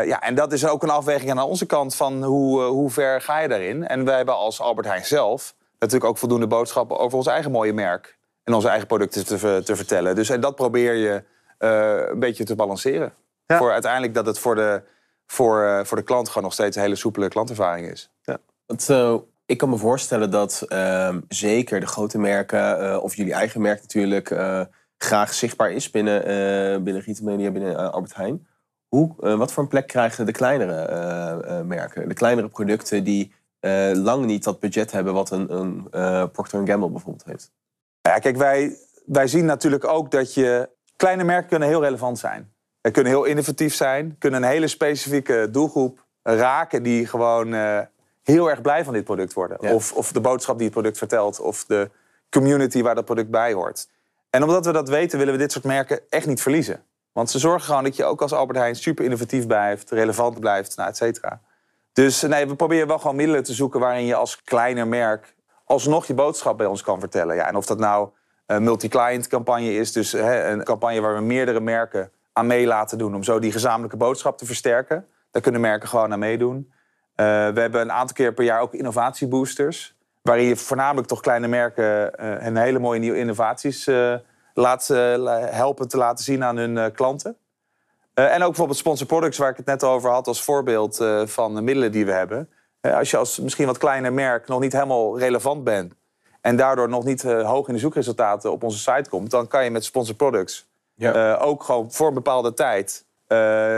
Ja, 0.06 0.22
en 0.22 0.36
dat 0.36 0.52
is 0.52 0.68
ook 0.68 0.84
een 0.84 0.90
afweging 0.90 1.32
aan 1.32 1.42
onze 1.42 1.66
kant 1.66 1.96
van 1.96 2.24
hoe, 2.24 2.62
hoe 2.62 2.90
ver 2.90 3.22
ga 3.22 3.40
je 3.40 3.48
daarin. 3.48 3.88
En 3.88 4.06
wij 4.06 4.16
hebben 4.16 4.36
als 4.36 4.62
Albert 4.62 4.88
Heijn 4.88 5.06
zelf 5.06 5.56
natuurlijk 5.80 6.10
ook 6.10 6.18
voldoende 6.18 6.48
boodschappen... 6.48 6.98
over 6.98 7.18
ons 7.18 7.28
eigen 7.28 7.52
mooie 7.52 7.74
merk 7.74 8.17
en 8.48 8.54
onze 8.54 8.68
eigen 8.68 8.88
producten 8.88 9.26
te, 9.26 9.62
te 9.64 9.76
vertellen. 9.76 10.16
Dus 10.16 10.30
en 10.30 10.42
dat 10.42 10.56
probeer 10.56 10.94
je 10.94 11.24
eh, 11.58 12.10
een 12.10 12.20
beetje 12.20 12.44
te 12.44 12.56
balanceren. 12.56 13.14
Ja. 13.46 13.58
Voor 13.58 13.72
uiteindelijk 13.72 14.14
dat 14.14 14.26
het 14.26 14.40
voor 14.40 14.56
de, 14.56 14.82
voor, 15.26 15.64
eh, 15.64 15.84
voor 15.84 15.98
de 15.98 16.04
klant 16.04 16.28
gewoon 16.28 16.44
nog 16.44 16.54
steeds 16.54 16.76
een 16.76 16.82
hele 16.82 16.96
soepele 16.96 17.28
klantervaring 17.28 17.92
is. 17.92 18.12
Want, 18.66 18.90
eh, 18.90 19.16
ik 19.46 19.58
kan 19.58 19.70
me 19.70 19.78
voorstellen 19.78 20.32
dat 20.32 20.66
ehm, 20.68 21.20
zeker 21.28 21.80
de 21.80 21.86
grote 21.86 22.20
merken, 22.20 23.02
of 23.02 23.16
jullie 23.16 23.34
eigen 23.34 23.62
merk 23.62 23.82
natuurlijk, 23.82 24.36
graag 24.98 25.34
zichtbaar 25.34 25.72
is 25.72 25.90
binnen, 25.90 26.24
binnen 26.84 27.04
retail 27.04 27.30
media, 27.30 27.52
binnen 27.52 27.92
Albert 27.92 28.16
Heijn. 28.16 28.48
Hoe, 28.88 29.16
wat 29.38 29.52
voor 29.52 29.64
een 29.64 29.70
plek 29.70 29.88
krijgen 29.88 30.26
de 30.26 30.32
kleinere 30.32 31.64
merken? 31.64 32.08
De 32.08 32.14
kleinere 32.14 32.48
producten 32.48 33.04
die 33.04 33.34
lang 33.94 34.26
niet 34.26 34.44
dat 34.44 34.60
budget 34.60 34.92
hebben 34.92 35.14
wat 35.14 35.32
een, 35.32 35.54
een 35.58 36.32
Procter 36.32 36.68
Gamble 36.68 36.90
bijvoorbeeld 36.90 37.26
heeft. 37.26 37.52
Ja, 38.08 38.20
kijk, 38.20 38.38
wij, 38.38 38.78
wij 39.06 39.28
zien 39.28 39.46
natuurlijk 39.46 39.88
ook 39.88 40.12
dat 40.12 40.34
je... 40.34 40.70
Kleine 40.96 41.24
merken 41.24 41.50
kunnen 41.50 41.68
heel 41.68 41.82
relevant 41.84 42.20
zijn. 42.20 42.54
Ze 42.82 42.92
kunnen 42.92 43.12
heel 43.12 43.24
innovatief 43.24 43.76
zijn. 43.76 44.16
Kunnen 44.20 44.44
een 44.44 44.50
hele 44.50 44.68
specifieke 44.68 45.48
doelgroep 45.52 46.06
raken... 46.24 46.84
die 46.84 47.08
gewoon 47.08 47.54
eh, 47.54 47.80
heel 48.24 48.50
erg 48.50 48.62
blij 48.62 48.84
van 48.84 48.94
dit 48.94 49.04
product 49.04 49.34
worden. 49.34 49.58
Ja. 49.62 49.74
Of, 49.74 49.94
of 49.94 50.12
de 50.12 50.22
boodschap 50.22 50.56
die 50.56 50.66
het 50.66 50.74
product 50.74 50.98
vertelt. 50.98 51.40
Of 51.40 51.66
de 51.66 51.90
community 52.30 52.82
waar 52.82 52.96
dat 52.96 53.06
product 53.06 53.30
bij 53.30 53.54
hoort. 53.54 53.90
En 54.30 54.44
omdat 54.44 54.66
we 54.66 54.72
dat 54.72 54.90
weten, 54.90 55.18
willen 55.18 55.34
we 55.34 55.40
dit 55.40 55.52
soort 55.52 55.66
merken 55.66 56.00
echt 56.10 56.28
niet 56.28 56.42
verliezen. 56.42 56.84
Want 57.12 57.30
ze 57.30 57.40
zorgen 57.40 57.68
gewoon 57.68 57.84
dat 57.84 57.96
je 57.96 58.04
ook 58.04 58.22
als 58.22 58.34
Albert 58.34 58.60
Heijn 58.60 58.76
super 58.76 59.06
innovatief 59.06 59.48
blijft... 59.48 59.92
relevant 59.92 60.40
blijft, 60.40 60.76
nou, 60.76 60.90
et 60.90 60.98
cetera. 60.98 61.42
Dus 61.94 62.22
nee, 62.22 62.48
we 62.48 62.56
proberen 62.56 62.88
wel 62.88 63.00
gewoon 63.00 63.16
middelen 63.16 63.44
te 63.44 63.54
zoeken... 63.54 63.80
waarin 63.80 64.06
je 64.06 64.16
als 64.16 64.44
kleiner 64.44 64.88
merk 64.88 65.36
alsnog 65.68 66.06
je 66.06 66.14
boodschap 66.14 66.58
bij 66.58 66.68
ons 66.68 66.82
kan 66.82 67.00
vertellen. 67.00 67.36
Ja, 67.36 67.48
en 67.48 67.56
of 67.56 67.66
dat 67.66 67.80
nou 67.80 68.10
een 68.46 68.64
multi-client 68.64 69.28
campagne 69.28 69.74
is, 69.74 69.92
dus 69.92 70.12
hè, 70.12 70.50
een 70.50 70.64
campagne 70.64 71.02
waar 71.02 71.16
we 71.16 71.22
meerdere 71.22 71.60
merken 71.60 72.12
aan 72.34 72.48
mee 72.48 72.66
laten 72.66 72.98
doen, 72.98 73.16
om 73.16 73.24
zo 73.24 73.40
die 73.40 73.52
gezamenlijke 73.52 73.98
boodschap 73.98 74.38
te 74.38 74.46
versterken. 74.46 75.06
Daar 75.32 75.42
kunnen 75.42 75.62
merken 75.62 75.90
gewoon 75.90 76.12
aan 76.12 76.20
meedoen. 76.20 76.72
Eh, 77.16 77.26
we 77.26 77.60
hebben 77.60 77.82
een 77.82 77.92
aantal 77.92 78.16
keer 78.16 78.34
per 78.34 78.44
jaar 78.44 78.62
ook 78.62 78.74
innovatieboosters, 78.74 79.96
waarin 80.22 80.46
je 80.46 80.56
voornamelijk 80.56 81.08
toch 81.08 81.22
kleine 81.22 81.48
merken 81.48 82.16
eh, 82.16 82.46
een 82.46 82.58
hele 82.58 82.80
mooie 82.80 83.00
nieuwe 83.00 83.18
innovaties 83.18 83.88
eh, 83.88 84.14
laat, 84.54 84.90
la- 84.90 85.40
helpen 85.40 85.88
te 85.88 85.98
laten 85.98 86.24
zien 86.24 86.44
aan 86.44 86.58
hun 86.58 86.92
klanten. 86.92 87.38
En 88.14 88.42
ook 88.42 88.48
bijvoorbeeld 88.48 88.78
sponsor 88.78 89.08
products, 89.08 89.38
waar 89.38 89.50
ik 89.50 89.58
het 89.58 89.66
net 89.66 89.84
over 89.84 90.10
had 90.10 90.28
als 90.28 90.44
voorbeeld 90.44 91.06
van 91.26 91.56
de 91.56 91.62
middelen 91.62 91.92
die 91.92 92.06
we 92.06 92.12
hebben. 92.12 92.50
Eh, 92.82 92.96
als 92.96 93.12
je 93.12 93.18
als 93.18 93.40
misschien 93.40 93.66
wat 93.66 93.78
kleiner 93.78 94.14
merk 94.14 94.48
nog 94.48 94.60
niet 94.60 94.74
helemaal 94.74 95.20
relevant 95.20 95.64
bent 95.64 95.94
en 96.42 96.56
daardoor 96.56 96.90
nog 96.90 97.04
niet 97.04 97.24
eh, 97.24 97.50
hoog 97.50 97.68
in 97.68 97.74
de 97.74 97.80
zoekresultaten 97.80 98.52
op 98.52 98.64
onze 98.64 98.78
site 98.78 99.10
komt, 99.10 99.32
dan 99.32 99.48
kan 99.48 99.64
je 99.64 99.70
met 99.72 99.86
sponsor 99.86 100.16
products 100.16 100.68
Ja. 100.96 101.36
eh, 101.36 101.48
ook 101.48 101.64
gewoon 101.64 101.92
voor 101.92 102.08
een 102.08 102.14
bepaalde 102.14 102.54
tijd 102.54 103.06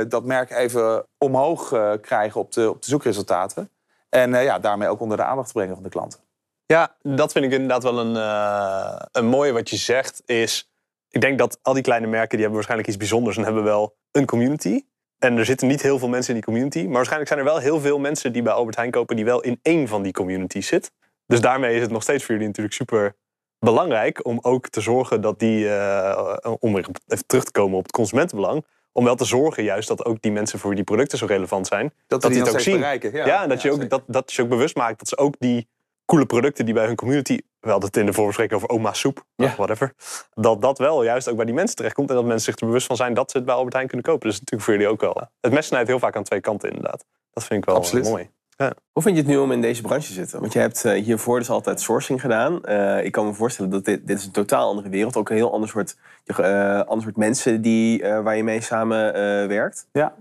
dat 0.07 0.23
merk 0.23 0.51
even 0.51 1.05
omhoog 1.17 1.67
krijgen 2.01 2.41
op 2.41 2.51
de, 2.51 2.69
op 2.69 2.81
de 2.81 2.89
zoekresultaten. 2.89 3.69
En 4.09 4.31
ja, 4.43 4.59
daarmee 4.59 4.87
ook 4.87 4.99
onder 4.99 5.17
de 5.17 5.23
aandacht 5.23 5.53
brengen 5.53 5.73
van 5.73 5.83
de 5.83 5.89
klanten. 5.89 6.19
Ja, 6.65 6.95
dat 7.01 7.31
vind 7.31 7.45
ik 7.45 7.51
inderdaad 7.51 7.83
wel 7.83 7.99
een, 7.99 8.15
een 9.11 9.25
mooie 9.25 9.51
wat 9.51 9.69
je 9.69 9.75
zegt. 9.75 10.21
Is, 10.25 10.69
ik 11.09 11.21
denk 11.21 11.37
dat 11.39 11.59
al 11.61 11.73
die 11.73 11.83
kleine 11.83 12.07
merken 12.07 12.29
die 12.29 12.37
hebben 12.39 12.55
waarschijnlijk 12.55 12.89
iets 12.89 12.97
bijzonders 12.97 13.37
en 13.37 13.43
hebben 13.43 13.63
wel 13.63 13.95
een 14.11 14.25
community. 14.25 14.83
En 15.19 15.37
er 15.37 15.45
zitten 15.45 15.67
niet 15.67 15.81
heel 15.81 15.99
veel 15.99 16.07
mensen 16.07 16.29
in 16.29 16.35
die 16.35 16.45
community. 16.45 16.83
Maar 16.83 16.93
waarschijnlijk 16.93 17.29
zijn 17.29 17.39
er 17.39 17.45
wel 17.45 17.57
heel 17.57 17.79
veel 17.79 17.99
mensen 17.99 18.33
die 18.33 18.41
bij 18.41 18.53
Albert 18.53 18.75
Heijn 18.75 18.91
kopen 18.91 19.15
die 19.15 19.25
wel 19.25 19.41
in 19.41 19.59
één 19.61 19.87
van 19.87 20.01
die 20.01 20.11
communities 20.11 20.67
zit. 20.67 20.91
Dus 21.25 21.41
daarmee 21.41 21.75
is 21.75 21.81
het 21.81 21.91
nog 21.91 22.03
steeds 22.03 22.23
voor 22.23 22.33
jullie 22.33 22.47
natuurlijk 22.47 22.75
super 22.75 23.15
belangrijk 23.59 24.25
om 24.25 24.39
ook 24.41 24.69
te 24.69 24.81
zorgen 24.81 25.21
dat 25.21 25.39
die, 25.39 25.69
eh, 25.69 26.53
om 26.59 26.73
weer 26.73 26.87
even 27.07 27.25
terug 27.25 27.43
te 27.43 27.51
komen 27.51 27.77
op 27.77 27.83
het 27.83 27.91
consumentenbelang, 27.91 28.65
om 28.91 29.03
wel 29.03 29.15
te 29.15 29.25
zorgen 29.25 29.63
juist 29.63 29.87
dat 29.87 30.05
ook 30.05 30.21
die 30.21 30.31
mensen 30.31 30.59
voor 30.59 30.67
wie 30.67 30.77
die 30.77 30.85
producten 30.85 31.17
zo 31.17 31.25
relevant 31.25 31.67
zijn, 31.67 31.93
Dat, 32.07 32.21
die 32.21 32.29
die 32.29 32.39
het 32.39 32.49
ook 32.49 32.59
zien. 32.59 32.75
bereiken. 32.75 33.13
Ja, 33.13 33.43
en 33.43 33.49
dat, 33.49 33.61
je 33.61 33.71
ook, 33.71 33.89
dat, 33.89 34.03
dat 34.07 34.33
je 34.33 34.41
ook 34.41 34.49
bewust 34.49 34.75
maakt 34.75 34.99
dat 34.99 35.07
ze 35.07 35.17
ook 35.17 35.35
die 35.39 35.67
coole 36.05 36.25
producten 36.25 36.65
die 36.65 36.73
bij 36.73 36.85
hun 36.85 36.95
community 36.95 37.39
we 37.59 37.69
hadden 37.69 37.87
het 37.89 37.97
in 37.97 38.05
de 38.05 38.13
voorbespreking 38.13 38.55
over 38.57 38.69
oma 38.75 38.93
soep, 38.93 39.23
Ja. 39.35 39.53
whatever. 39.57 39.93
Dat 40.33 40.61
dat 40.61 40.77
wel 40.77 41.03
juist 41.03 41.29
ook 41.29 41.35
bij 41.35 41.45
die 41.45 41.53
mensen 41.53 41.75
terechtkomt. 41.75 42.09
En 42.09 42.15
dat 42.15 42.25
mensen 42.25 42.51
zich 42.51 42.59
er 42.61 42.67
bewust 42.67 42.87
van 42.87 42.95
zijn 42.95 43.13
dat 43.13 43.31
ze 43.31 43.37
het 43.37 43.45
bij 43.45 43.55
Albert 43.55 43.73
Heijn 43.73 43.87
kunnen 43.87 44.05
kopen. 44.05 44.27
Dus 44.29 44.39
natuurlijk 44.39 44.63
voor 44.63 44.73
jullie 44.73 44.89
ook 44.89 45.01
wel. 45.01 45.27
Het 45.41 45.53
mes 45.53 45.67
snijdt 45.67 45.87
heel 45.87 45.99
vaak 45.99 46.15
aan 46.15 46.23
twee 46.23 46.41
kanten 46.41 46.69
inderdaad. 46.69 47.05
Dat 47.33 47.43
vind 47.43 47.59
ik 47.59 47.65
wel 47.65 47.75
Absoluut. 47.75 48.05
eh, 48.05 48.11
mooi. 48.11 48.29
Hoe 48.91 49.03
vind 49.03 49.15
je 49.15 49.21
het 49.21 49.31
nu 49.31 49.37
om 49.37 49.51
in 49.51 49.61
deze 49.61 49.81
branche 49.81 50.07
te 50.07 50.13
zitten? 50.13 50.39
Want 50.39 50.53
je 50.53 50.59
hebt 50.59 50.85
eh, 50.85 51.03
hiervoor 51.03 51.39
dus 51.39 51.49
altijd 51.49 51.81
sourcing 51.81 52.21
gedaan. 52.21 52.65
Eh, 52.65 53.03
ik 53.05 53.11
kan 53.11 53.25
me 53.25 53.33
voorstellen 53.33 53.71
dat 53.71 53.85
dit, 53.85 54.07
dit 54.07 54.17
is 54.17 54.25
een 54.25 54.31
totaal 54.31 54.69
andere 54.69 54.89
wereld. 54.89 55.15
Ook 55.15 55.29
een 55.29 55.35
heel 55.35 55.53
ander 55.53 55.69
soort, 55.69 55.95
ander 56.87 57.01
soort 57.01 57.17
mensen 57.17 57.61
die, 57.61 58.03
waar 58.03 58.35
je 58.35 58.43
mee 58.43 58.61
samen 58.61 59.13
werkt. 59.47 59.87
Ja. 59.91 60.15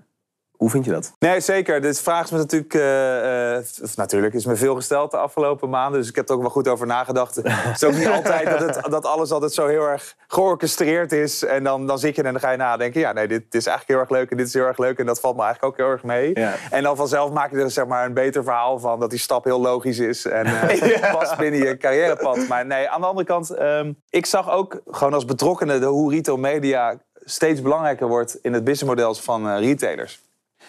Hoe 0.58 0.70
vind 0.70 0.84
je 0.84 0.90
dat? 0.90 1.12
Nee, 1.18 1.40
zeker. 1.40 1.80
Dit 1.80 2.00
vraag 2.00 2.24
is 2.24 2.30
me 2.30 2.38
natuurlijk, 2.38 2.74
eh, 2.74 3.56
eh, 3.56 3.64
of 3.82 3.96
natuurlijk 3.96 4.34
is 4.34 4.46
me 4.46 4.56
veel 4.56 4.74
gesteld 4.74 5.10
de 5.10 5.16
afgelopen 5.16 5.68
maanden. 5.68 6.00
Dus 6.00 6.08
ik 6.08 6.16
heb 6.16 6.28
er 6.28 6.34
ook 6.34 6.40
wel 6.40 6.50
goed 6.50 6.68
over 6.68 6.86
nagedacht. 6.86 7.34
Het 7.34 7.74
is 7.74 7.84
ook 7.84 7.94
niet 7.94 8.08
altijd 8.18 8.58
dat, 8.58 8.60
het, 8.60 8.90
dat 8.90 9.06
alles 9.06 9.30
altijd 9.30 9.52
zo 9.52 9.66
heel 9.66 9.86
erg 9.86 10.16
georchestreerd 10.26 11.12
is. 11.12 11.44
En 11.44 11.64
dan, 11.64 11.86
dan 11.86 11.98
zit 11.98 12.16
je 12.16 12.22
en 12.22 12.32
dan 12.32 12.40
ga 12.40 12.50
je 12.50 12.56
nadenken. 12.56 13.00
Ja, 13.00 13.12
nee, 13.12 13.28
dit 13.28 13.54
is 13.54 13.66
eigenlijk 13.66 13.88
heel 13.88 13.98
erg 13.98 14.10
leuk 14.10 14.30
en 14.30 14.36
dit 14.36 14.46
is 14.46 14.54
heel 14.54 14.64
erg 14.64 14.78
leuk. 14.78 14.98
En 14.98 15.06
dat 15.06 15.20
valt 15.20 15.36
me 15.36 15.42
eigenlijk 15.42 15.72
ook 15.72 15.86
heel 15.86 15.92
erg 15.92 16.02
mee. 16.02 16.30
Ja. 16.34 16.54
En 16.70 16.82
dan 16.82 16.96
vanzelf 16.96 17.32
maak 17.32 17.50
je 17.50 17.56
er 17.56 17.70
zeg 17.70 17.86
maar, 17.86 18.04
een 18.04 18.14
beter 18.14 18.44
verhaal 18.44 18.78
van. 18.78 19.00
Dat 19.00 19.10
die 19.10 19.18
stap 19.18 19.44
heel 19.44 19.60
logisch 19.60 19.98
is 19.98 20.26
en 20.26 20.46
eh, 20.46 21.12
past 21.18 21.36
binnen 21.36 21.60
je 21.60 21.76
carrièrepad. 21.76 22.48
Maar 22.48 22.66
nee, 22.66 22.88
aan 22.88 23.00
de 23.00 23.06
andere 23.06 23.26
kant, 23.26 23.50
ehm, 23.50 23.92
ik 24.10 24.26
zag 24.26 24.50
ook 24.50 24.80
gewoon 24.86 25.14
als 25.14 25.24
betrokkenen 25.24 25.80
de, 25.80 25.86
hoe 25.86 26.12
retail 26.12 26.36
media 26.36 26.98
steeds 27.24 27.62
belangrijker 27.62 28.08
wordt 28.08 28.38
in 28.42 28.52
het 28.52 28.64
businessmodel 28.64 29.14
van 29.14 29.56
retailers. 29.56 30.26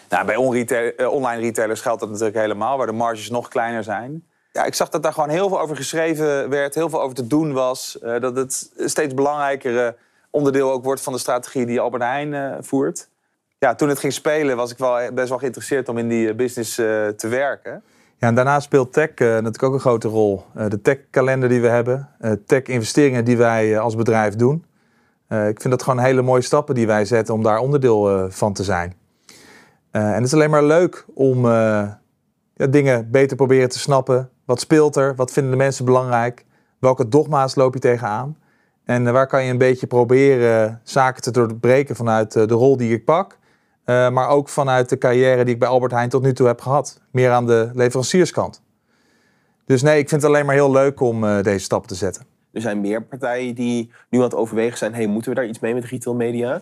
Nou, 0.09 0.25
bij 0.25 0.65
eh, 0.95 1.11
online 1.11 1.41
retailers 1.41 1.81
geldt 1.81 1.99
dat 1.99 2.09
natuurlijk 2.09 2.37
helemaal, 2.37 2.77
waar 2.77 2.87
de 2.87 2.93
marges 2.93 3.29
nog 3.29 3.47
kleiner 3.47 3.83
zijn. 3.83 4.23
Ja, 4.51 4.65
ik 4.65 4.73
zag 4.73 4.89
dat 4.89 5.03
daar 5.03 5.13
gewoon 5.13 5.29
heel 5.29 5.47
veel 5.47 5.59
over 5.59 5.75
geschreven 5.75 6.49
werd, 6.49 6.75
heel 6.75 6.89
veel 6.89 7.01
over 7.01 7.15
te 7.15 7.27
doen 7.27 7.53
was. 7.53 7.99
eh, 7.99 8.19
dat 8.19 8.35
het 8.35 8.71
steeds 8.77 9.13
belangrijkere 9.13 9.95
onderdeel 10.29 10.71
ook 10.71 10.83
wordt 10.83 11.01
van 11.01 11.13
de 11.13 11.19
strategie 11.19 11.65
die 11.65 11.79
Albert 11.79 12.03
Heijn 12.03 12.33
eh, 12.33 12.55
voert. 12.59 13.09
Ja, 13.57 13.75
toen 13.75 13.89
het 13.89 13.99
ging 13.99 14.13
spelen 14.13 14.55
was 14.57 14.71
ik 14.71 14.77
wel 14.77 15.13
best 15.13 15.29
wel 15.29 15.37
geïnteresseerd 15.37 15.89
om 15.89 15.97
in 15.97 16.07
die 16.07 16.29
eh, 16.29 16.35
business 16.35 16.77
eh, 16.77 17.07
te 17.07 17.27
werken. 17.27 17.83
Ja, 18.17 18.27
en 18.27 18.35
daarna 18.35 18.59
speelt 18.59 18.93
tech 18.93 19.09
eh, 19.09 19.27
natuurlijk 19.27 19.63
ook 19.63 19.73
een 19.73 19.79
grote 19.79 20.07
rol. 20.07 20.43
Eh, 20.55 20.65
de 20.69 20.81
tech-kalender 20.81 21.49
die 21.49 21.61
we 21.61 21.67
hebben, 21.67 22.09
eh, 22.19 22.31
tech-investeringen 22.45 23.25
die 23.25 23.37
wij 23.37 23.73
eh, 23.73 23.79
als 23.79 23.95
bedrijf 23.95 24.35
doen. 24.35 24.65
Eh, 25.27 25.47
ik 25.47 25.61
vind 25.61 25.73
dat 25.73 25.83
gewoon 25.83 25.99
hele 25.99 26.21
mooie 26.21 26.41
stappen 26.41 26.75
die 26.75 26.87
wij 26.87 27.05
zetten 27.05 27.33
om 27.33 27.43
daar 27.43 27.59
onderdeel 27.59 28.09
eh, 28.09 28.25
van 28.29 28.53
te 28.53 28.63
zijn. 28.63 28.93
Eh, 29.91 30.07
en 30.07 30.13
het 30.13 30.23
is 30.23 30.33
alleen 30.33 30.49
maar 30.49 30.63
leuk 30.63 31.05
om 31.13 31.45
eh, 31.45 31.51
ja, 32.53 32.67
dingen 32.69 33.11
beter 33.11 33.37
proberen 33.37 33.69
te 33.69 33.79
snappen. 33.79 34.29
Wat 34.45 34.59
speelt 34.59 34.95
er? 34.95 35.15
Wat 35.15 35.31
vinden 35.31 35.51
de 35.51 35.57
mensen 35.57 35.85
belangrijk? 35.85 36.45
Welke 36.79 37.07
dogma's 37.07 37.55
loop 37.55 37.73
je 37.73 37.79
tegenaan? 37.79 38.37
En 38.85 39.07
eh, 39.07 39.13
waar 39.13 39.27
kan 39.27 39.43
je 39.43 39.51
een 39.51 39.57
beetje 39.57 39.87
proberen 39.87 40.81
zaken 40.83 41.21
te 41.21 41.31
doorbreken 41.31 41.95
vanuit 41.95 42.31
de 42.31 42.45
rol 42.45 42.77
die 42.77 42.93
ik 42.93 43.05
pak. 43.05 43.37
maar 43.85 44.27
ook 44.27 44.49
vanuit 44.49 44.89
de 44.89 44.97
carrière 44.97 45.43
die 45.43 45.53
ik 45.53 45.59
bij 45.59 45.69
Albert 45.69 45.91
Heijn 45.91 46.09
tot 46.09 46.21
nu 46.21 46.33
toe 46.33 46.47
heb 46.47 46.61
gehad. 46.61 47.01
Meer 47.11 47.31
aan 47.31 47.45
de 47.45 47.69
leverancierskant. 47.73 48.61
Dus 49.65 49.81
nee, 49.81 49.99
ik 49.99 50.09
vind 50.09 50.21
het 50.21 50.31
alleen 50.31 50.45
maar 50.45 50.55
heel 50.55 50.71
leuk 50.71 50.99
om 50.99 51.41
deze 51.41 51.63
stappen 51.63 51.89
te 51.89 51.95
zetten. 51.95 52.25
Er 52.51 52.61
zijn 52.61 52.81
meer 52.81 53.03
partijen 53.03 53.55
die 53.55 53.91
nu 54.09 54.17
aan 54.17 54.23
het 54.23 54.35
overwegen 54.35 54.77
zijn... 54.77 54.93
hey, 54.93 55.07
moeten 55.07 55.31
we 55.31 55.37
daar 55.37 55.47
iets 55.47 55.59
mee 55.59 55.73
met 55.73 55.85
retail 55.85 56.15
media? 56.15 56.61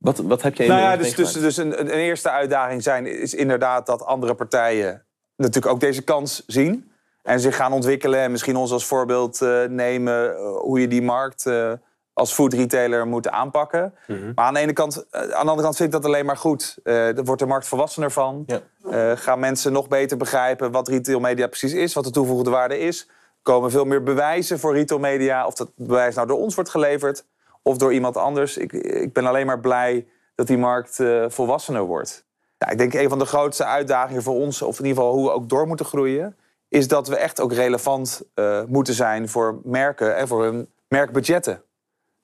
Wat, 0.00 0.18
wat 0.18 0.42
heb 0.42 0.54
jij 0.54 0.66
Nou 0.66 0.80
ja, 0.80 0.96
dus, 0.96 1.14
dus, 1.14 1.32
dus 1.32 1.56
een, 1.56 1.80
een 1.80 1.88
eerste 1.88 2.30
uitdaging 2.30 2.82
zijn, 2.82 3.06
is 3.06 3.34
inderdaad 3.34 3.86
dat 3.86 4.04
andere 4.04 4.34
partijen 4.34 5.04
natuurlijk 5.36 5.72
ook 5.74 5.80
deze 5.80 6.02
kans 6.02 6.42
zien. 6.46 6.92
En 7.22 7.40
zich 7.40 7.56
gaan 7.56 7.72
ontwikkelen 7.72 8.20
en 8.20 8.30
misschien 8.30 8.56
ons 8.56 8.72
als 8.72 8.86
voorbeeld 8.86 9.42
eh, 9.42 9.64
nemen 9.64 10.36
eh, 10.36 10.56
hoe 10.56 10.80
je 10.80 10.88
die 10.88 11.02
markt 11.02 11.46
eh, 11.46 11.72
als 12.12 12.32
food 12.32 12.52
retailer 12.52 13.06
moet 13.06 13.28
aanpakken. 13.28 13.94
Mhm. 14.06 14.32
Maar 14.34 14.44
aan 14.44 14.54
de 14.54 14.60
ene 14.60 14.72
kant, 14.72 15.06
aan 15.10 15.28
de 15.28 15.34
andere 15.34 15.62
kant 15.62 15.76
vind 15.76 15.94
ik 15.94 16.00
dat 16.00 16.04
alleen 16.04 16.26
maar 16.26 16.36
goed. 16.36 16.78
Eh 16.82 17.16
er 17.16 17.24
wordt 17.24 17.40
de 17.40 17.46
markt 17.46 17.66
volwassener 17.66 18.10
van. 18.10 18.44
Ja. 18.46 18.60
Eh, 18.90 19.16
gaan 19.16 19.38
mensen 19.38 19.72
nog 19.72 19.88
beter 19.88 20.16
begrijpen 20.16 20.70
wat 20.70 20.88
retail 20.88 21.20
media 21.20 21.46
precies 21.46 21.72
is, 21.72 21.94
wat 21.94 22.04
de 22.04 22.10
toegevoegde 22.10 22.50
waarde 22.50 22.78
is. 22.78 23.08
Komen 23.42 23.70
veel 23.70 23.84
meer 23.84 24.02
bewijzen 24.02 24.58
voor 24.58 24.74
retail 24.74 25.00
media. 25.00 25.46
Of 25.46 25.54
dat 25.54 25.70
bewijs 25.74 26.14
nou 26.14 26.26
door 26.26 26.38
ons 26.38 26.54
wordt 26.54 26.70
geleverd 26.70 27.24
of 27.70 27.76
door 27.76 27.92
iemand 27.92 28.16
anders. 28.16 28.56
Ik, 28.56 28.72
ik 28.72 29.12
ben 29.12 29.26
alleen 29.26 29.46
maar 29.46 29.60
blij 29.60 30.06
dat 30.34 30.46
die 30.46 30.58
markt 30.58 31.00
eh, 31.00 31.24
volwassener 31.28 31.82
wordt. 31.82 32.28
Ik 32.68 32.78
denk 32.78 32.94
een 32.94 33.08
van 33.08 33.18
de 33.18 33.24
grootste 33.24 33.64
uitdagingen 33.64 34.22
voor 34.22 34.34
ons, 34.34 34.62
of 34.62 34.78
in 34.78 34.84
ieder 34.84 35.02
geval 35.02 35.16
hoe 35.16 35.24
we 35.26 35.32
ook 35.32 35.48
door 35.48 35.66
moeten 35.66 35.86
groeien, 35.86 36.36
is 36.68 36.88
dat 36.88 37.08
we 37.08 37.16
echt 37.16 37.40
ook 37.40 37.52
relevant 37.52 38.22
eh, 38.34 38.62
moeten 38.66 38.94
zijn 38.94 39.28
voor 39.28 39.60
merken 39.64 40.16
en 40.16 40.28
voor 40.28 40.42
hun 40.42 40.68
merkbudgetten. 40.88 41.62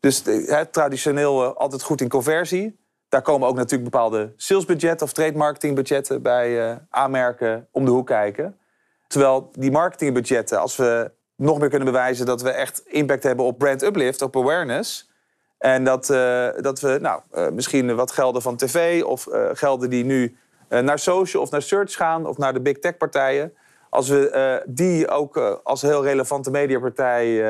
Dus 0.01 0.23
hè, 0.25 0.67
traditioneel 0.67 1.45
eh, 1.45 1.55
altijd 1.57 1.83
goed 1.83 2.01
in 2.01 2.09
conversie. 2.09 2.79
Daar 3.09 3.23
komen 3.23 3.49
ook 3.49 3.57
natuurlijk 3.57 3.91
bepaalde 3.91 4.33
salesbudgetten 4.37 5.07
of 5.07 5.13
trade 5.13 5.37
marketingbudgetten 5.37 6.23
bij 6.23 6.71
eh, 6.71 6.77
aanmerken 6.91 7.69
om 7.71 7.85
de 7.85 7.91
hoek 7.91 8.07
kijken. 8.07 8.59
Terwijl 9.07 9.51
die 9.53 9.71
marketingbudgetten, 9.71 10.61
als 10.61 10.77
we 10.77 11.11
nog 11.37 11.59
meer 11.59 11.69
kunnen 11.69 11.93
bewijzen 11.93 12.27
dat 12.27 12.43
we 12.43 12.51
echt 12.51 12.83
impact 12.87 13.23
hebben 13.23 13.45
op 13.45 13.59
brand 13.59 13.83
uplift, 13.83 14.23
op 14.23 14.37
awareness. 14.37 15.06
En 15.59 15.85
dat, 15.85 16.11
eh, 16.11 16.49
dat 16.57 16.81
we 16.81 16.99
nou, 17.01 17.21
eh, 17.31 17.49
misschien 17.49 17.95
wat 17.95 18.11
gelden 18.11 18.43
van 18.43 18.57
tv 18.57 19.03
of 19.03 19.27
eh, 19.27 19.49
gelden 19.53 19.91
die 19.91 20.05
nu 20.05 20.37
naar 20.69 20.99
social 20.99 21.43
of 21.43 21.51
naar 21.51 21.63
search 21.63 21.93
gaan 21.95 22.27
of 22.27 22.39
naar 22.39 22.53
de 22.53 22.61
big 22.61 22.79
tech 22.79 22.97
partijen. 22.97 23.53
Als 23.91 24.09
we 24.09 24.63
die 24.67 25.09
ook 25.09 25.61
als 25.63 25.83
heel 25.83 26.05
relevante 26.05 26.51
mediapartij 26.51 27.43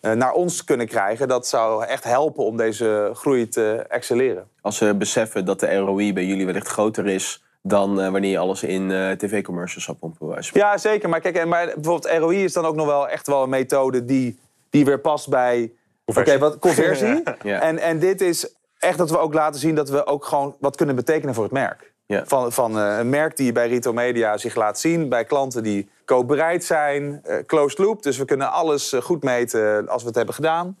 naar 0.00 0.32
ons 0.32 0.64
kunnen 0.64 0.86
krijgen, 0.86 1.28
dat 1.28 1.46
zou 1.46 1.84
echt 1.84 2.04
helpen 2.04 2.44
om 2.44 2.56
deze 2.56 3.10
groei 3.12 3.48
te 3.48 3.84
excelleren. 3.88 4.48
Als 4.60 4.78
we 4.78 4.94
beseffen 4.94 5.44
dat 5.44 5.60
de 5.60 5.76
ROI 5.76 6.12
bij 6.12 6.24
jullie 6.24 6.46
wellicht 6.46 6.68
groter 6.68 7.06
is... 7.06 7.44
dan 7.62 7.94
wanneer 7.94 8.30
je 8.30 8.38
alles 8.38 8.62
in 8.62 9.16
tv-commercials 9.18 9.84
zou 9.84 9.96
pompen. 9.96 10.44
Ja, 10.52 10.78
zeker. 10.78 11.08
Maar 11.08 11.20
kijk, 11.20 11.36
en 11.36 11.48
maar 11.48 11.66
bijvoorbeeld 11.74 12.18
ROI 12.18 12.44
is 12.44 12.52
dan 12.52 12.64
ook 12.64 12.76
nog 12.76 12.86
wel 12.86 13.08
echt 13.08 13.26
wel 13.26 13.42
een 13.42 13.48
methode 13.48 14.04
die, 14.04 14.38
die 14.70 14.84
weer 14.84 15.00
past 15.00 15.28
bij 15.28 15.72
Oké, 16.06 16.38
wat 16.38 16.58
conversie. 16.58 17.22
Ja. 17.42 17.60
En, 17.60 17.78
en 17.78 17.98
dit 17.98 18.20
is 18.20 18.54
echt 18.78 18.98
dat 18.98 19.10
we 19.10 19.18
ook 19.18 19.34
laten 19.34 19.60
zien 19.60 19.74
dat 19.74 19.88
we 19.88 20.06
ook 20.06 20.24
gewoon 20.24 20.56
wat 20.60 20.76
kunnen 20.76 20.94
betekenen 20.94 21.34
voor 21.34 21.44
het 21.44 21.52
merk. 21.52 21.94
Ja. 22.06 22.22
Van, 22.26 22.52
van 22.52 22.78
eh, 22.78 22.98
een 22.98 23.08
merk 23.08 23.36
die 23.36 23.52
bij 23.52 23.68
retail 23.68 23.94
media 23.94 24.36
zich 24.36 24.54
laat 24.54 24.78
zien, 24.78 25.08
bij 25.08 25.24
klanten 25.24 25.62
die 25.62 25.88
koopbereid 26.04 26.64
zijn, 26.64 27.20
eh, 27.24 27.36
closed 27.46 27.78
loop. 27.78 28.02
Dus 28.02 28.18
we 28.18 28.24
kunnen 28.24 28.52
alles 28.52 28.92
eh, 28.92 29.00
goed 29.00 29.22
meten 29.22 29.88
als 29.88 30.02
we 30.02 30.08
het 30.08 30.16
hebben 30.16 30.34
gedaan. 30.34 30.78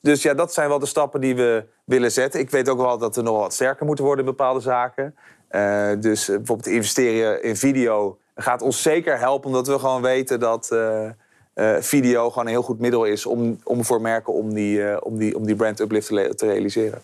Dus 0.00 0.22
ja, 0.22 0.34
dat 0.34 0.54
zijn 0.54 0.68
wel 0.68 0.78
de 0.78 0.86
stappen 0.86 1.20
die 1.20 1.36
we 1.36 1.64
willen 1.84 2.12
zetten. 2.12 2.40
Ik 2.40 2.50
weet 2.50 2.68
ook 2.68 2.78
wel 2.78 2.98
dat 2.98 3.16
we 3.16 3.22
nog 3.22 3.38
wat 3.38 3.52
sterker 3.52 3.86
moeten 3.86 4.04
worden 4.04 4.24
in 4.24 4.30
bepaalde 4.30 4.60
zaken. 4.60 5.14
Dus 6.00 6.26
bijvoorbeeld 6.26 6.66
investeren 6.66 7.42
in 7.42 7.56
video 7.56 8.18
gaat 8.34 8.62
ons 8.62 8.82
zeker 8.82 9.18
helpen, 9.18 9.46
omdat 9.46 9.66
we 9.66 9.78
gewoon 9.78 10.02
weten 10.02 10.40
dat 10.40 10.68
eh, 11.54 11.76
video 11.80 12.28
gewoon 12.28 12.44
een 12.44 12.52
heel 12.52 12.62
goed 12.62 12.78
middel 12.78 13.04
is 13.04 13.26
om, 13.26 13.58
om 13.64 13.84
voor 13.84 14.00
merken 14.00 14.32
om 14.32 14.54
die, 14.54 14.88
eh, 14.88 14.96
om 15.00 15.18
die, 15.18 15.36
om 15.36 15.46
die 15.46 15.56
brand 15.56 15.80
uplift 15.80 16.08
te, 16.08 16.34
realiseren. 16.46 16.98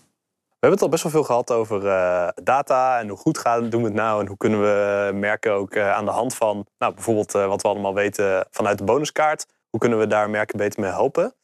We 0.49 0.67
hebben 0.67 0.79
het 0.79 0.83
al 0.83 0.89
best 0.89 1.03
wel 1.03 1.13
veel 1.13 1.25
gehad 1.25 1.51
over 1.51 1.87
eh, 1.87 2.29
data 2.43 2.99
en 2.99 3.09
hoe 3.09 3.19
goed 3.19 3.39
gaat, 3.39 3.71
doen 3.71 3.83
we 3.83 3.89
het 3.89 3.97
nou 3.97 4.21
en 4.21 4.27
hoe 4.27 4.37
kunnen 4.37 4.61
we 4.61 5.11
merken 5.15 5.53
ook 5.53 5.77
aan 5.77 6.05
de 6.05 6.11
hand 6.11 6.35
van, 6.35 6.67
nou, 6.79 6.95
bijvoorbeeld 6.95 7.33
wat 7.33 7.63
we 7.63 7.69
allemaal 7.69 7.95
weten 7.95 8.47
vanuit 8.51 8.79
de 8.79 8.85
bonuskaart, 8.85 9.47
hoe 9.71 9.81
kunnen 9.81 9.99
we 9.99 10.07
daar 10.07 10.31
merken 10.31 10.59
beter 10.59 10.81
mee 10.81 10.91
helpen? 10.91 11.35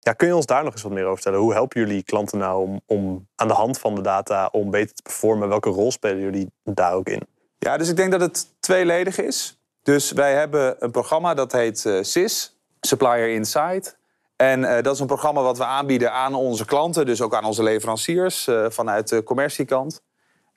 Ja, 0.00 0.12
kun 0.12 0.26
je 0.28 0.36
ons 0.36 0.46
daar 0.46 0.64
nog 0.64 0.72
eens 0.72 0.82
wat 0.82 0.92
meer 0.92 1.02
over 1.02 1.14
vertellen? 1.14 1.38
Hoe 1.38 1.52
helpen 1.52 1.80
jullie 1.80 2.02
klanten 2.02 2.38
nou 2.38 2.62
om, 2.62 2.80
om 2.86 3.28
aan 3.36 3.48
de 3.48 3.54
hand 3.54 3.78
van 3.78 3.94
de 3.94 4.00
data 4.00 4.48
om 4.52 4.70
beter 4.70 4.94
te 4.94 5.02
performen? 5.02 5.48
Welke 5.48 5.70
rol 5.70 5.92
spelen 5.92 6.20
jullie 6.20 6.52
daar 6.64 6.92
ook 6.92 7.08
in? 7.08 7.22
Ja, 7.58 7.76
dus 7.76 7.88
ik 7.88 7.96
denk 7.96 8.10
dat 8.10 8.20
het 8.20 8.46
tweeledig 8.60 9.18
is. 9.18 9.59
Dus 9.90 10.12
wij 10.12 10.34
hebben 10.34 10.76
een 10.78 10.90
programma 10.90 11.34
dat 11.34 11.52
heet 11.52 11.86
eh, 11.86 11.98
SIS, 12.02 12.56
Supplier 12.80 13.28
Insight. 13.28 13.96
En 14.36 14.64
eh, 14.64 14.82
dat 14.82 14.94
is 14.94 15.00
een 15.00 15.06
programma 15.06 15.42
wat 15.42 15.58
we 15.58 15.64
aanbieden 15.64 16.12
aan 16.12 16.34
onze 16.34 16.64
klanten, 16.64 17.06
dus 17.06 17.22
ook 17.22 17.34
aan 17.34 17.44
onze 17.44 17.62
leveranciers 17.62 18.46
eh, 18.46 18.66
vanuit 18.68 19.08
de 19.08 19.22
commerciekant. 19.22 20.02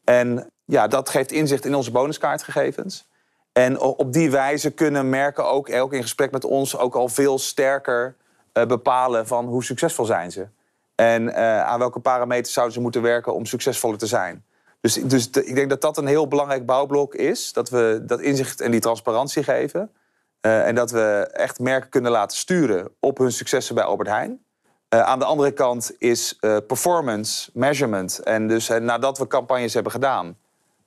En 0.04 0.52
ja, 0.66 0.88
dat 0.88 1.10
geeft 1.10 1.32
inzicht 1.32 1.66
in 1.66 1.76
onze 1.76 1.92
bonuskaartgegevens. 1.92 3.08
En 3.54 3.80
op 3.80 4.14
die 4.14 4.32
wijze 4.32 4.72
kunnen 4.72 5.10
merken 5.10 5.46
ook, 5.46 5.74
ook 5.74 5.94
in 5.94 6.02
gesprek 6.02 6.32
met 6.32 6.46
ons 6.46 6.78
ook 6.78 6.96
al 6.96 7.08
veel 7.08 7.40
sterker 7.40 8.16
bepalen 8.52 9.28
van 9.28 9.46
hoe 9.46 9.64
succesvol 9.64 10.06
zijn 10.06 10.32
ze. 10.32 10.48
En 10.96 11.36
aan 11.66 11.80
welke 11.80 12.00
parameters 12.00 12.54
zouden 12.54 12.76
ze 12.76 12.82
moeten 12.82 13.02
werken 13.02 13.34
om 13.34 13.46
succesvoller 13.46 13.98
te 13.98 14.08
zijn. 14.08 14.46
Dus, 14.84 14.94
dus 14.94 15.30
ik 15.30 15.56
denk 15.56 15.70
dat 15.70 15.82
dat 15.82 15.98
een 15.98 16.08
heel 16.08 16.28
belangrijk 16.28 16.66
bouwblok 16.66 17.16
is. 17.16 17.54
Dat 17.54 17.70
we 17.70 18.04
dat 18.06 18.22
inzicht 18.22 18.62
en 18.62 18.72
die 18.72 18.80
transparantie 18.80 19.44
geven. 19.44 19.92
Eh, 20.40 20.68
en 20.68 20.76
dat 20.76 20.92
we 20.92 21.30
echt 21.32 21.60
merken 21.60 21.90
kunnen 21.90 22.12
laten 22.12 22.38
sturen 22.38 22.90
op 23.00 23.18
hun 23.18 23.32
successen 23.32 23.76
bij 23.76 23.84
Albert 23.84 24.10
Heijn. 24.10 24.44
Eh, 24.90 25.02
aan 25.02 25.20
de 25.20 25.26
andere 25.26 25.52
kant 25.52 25.92
is 25.98 26.38
eh, 26.40 26.58
performance, 26.68 27.50
measurement. 27.54 28.20
En 28.20 28.48
dus 28.48 28.68
nadat 28.68 29.18
we 29.18 29.28
campagnes 29.28 29.74
hebben 29.74 29.92
gedaan, 29.92 30.38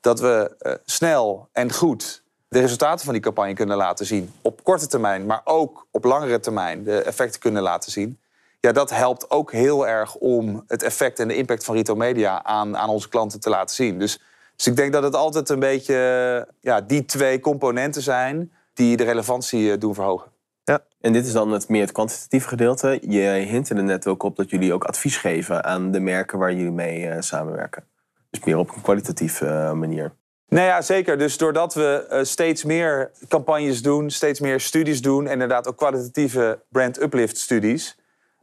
dat 0.01 0.21
we 0.21 0.57
snel 0.85 1.49
en 1.53 1.73
goed 1.73 2.23
de 2.49 2.61
resultaten 2.61 3.05
van 3.05 3.15
die 3.15 3.23
campagne 3.23 3.55
kunnen 3.55 3.77
laten 3.77 4.07
zien. 4.07 4.33
Op 4.43 4.65
korte 4.65 4.87
termijn, 4.87 5.27
maar 5.27 5.41
ook 5.45 5.87
op 5.91 6.05
langere 6.05 6.41
termijn 6.41 6.85
de 6.85 7.03
effecten 7.03 7.41
kunnen 7.41 7.63
laten 7.63 7.93
zien. 7.93 8.19
Ja, 8.67 8.73
dat 8.73 8.91
helpt 8.91 9.31
ook 9.31 9.53
heel 9.53 9.89
erg 9.89 10.15
om 10.15 10.65
het 10.67 10.83
effect 10.83 11.19
en 11.19 11.29
de 11.29 11.37
impact 11.37 11.65
van 11.65 11.75
retail 11.75 11.99
media 11.99 12.45
aan, 12.45 12.77
aan 12.77 12.89
onze 12.89 13.09
klanten 13.09 13.41
te 13.41 13.49
laten 13.49 13.77
zien. 13.77 13.99
Dus, 13.99 14.21
dus 14.57 14.67
ik 14.67 14.77
denk 14.77 14.93
dat 14.93 15.03
het 15.03 15.15
altijd 15.15 15.49
een 15.49 15.59
beetje 15.59 16.49
ja, 16.61 16.81
die 16.81 17.05
twee 17.05 17.41
componenten 17.41 18.03
zijn 18.03 18.53
die 18.75 18.97
de 18.97 19.05
relevantie 19.05 19.73
eh, 19.73 19.79
doen 19.79 19.95
verhogen. 19.95 20.31
Ja. 20.65 20.81
En 21.01 21.13
dit 21.13 21.27
is 21.27 21.33
dan 21.33 21.53
het 21.53 21.69
meer 21.69 21.81
het 21.81 21.93
kwantitatieve 21.93 22.49
gedeelte. 22.49 22.99
Je 23.09 23.21
hintte 23.21 23.75
er 23.75 23.83
net 23.83 24.07
ook 24.07 24.23
op 24.23 24.37
dat 24.37 24.51
jullie 24.51 24.73
ook 24.73 24.85
advies 24.85 25.17
geven 25.17 25.65
aan 25.65 25.91
de 25.91 26.01
merken 26.01 26.39
waar 26.39 26.53
jullie 26.53 26.71
mee 26.71 27.07
uh, 27.07 27.17
samenwerken. 27.21 27.85
Dus 28.31 28.45
meer 28.45 28.59
op 28.59 28.75
een 28.75 28.83
kwalitatieve 28.83 29.45
uh, 29.45 29.73
manier. 29.73 30.13
Nou 30.49 30.67
ja, 30.67 30.83
zeker. 30.83 31.19
Dus 31.19 31.37
doordat 31.37 31.75
we 31.75 32.07
uh, 32.11 32.23
steeds 32.23 32.65
meer 32.65 33.11
campagnes 33.29 33.83
doen, 33.83 34.11
steeds 34.11 34.41
meer 34.41 34.61
studies 34.61 35.03
doen, 35.03 35.27
en 35.27 35.33
inderdaad 35.33 35.69
ook 35.69 35.77
kwalitatieve 35.77 36.61
brand 36.69 37.01
uplift 37.03 37.39
studies, 37.39 37.97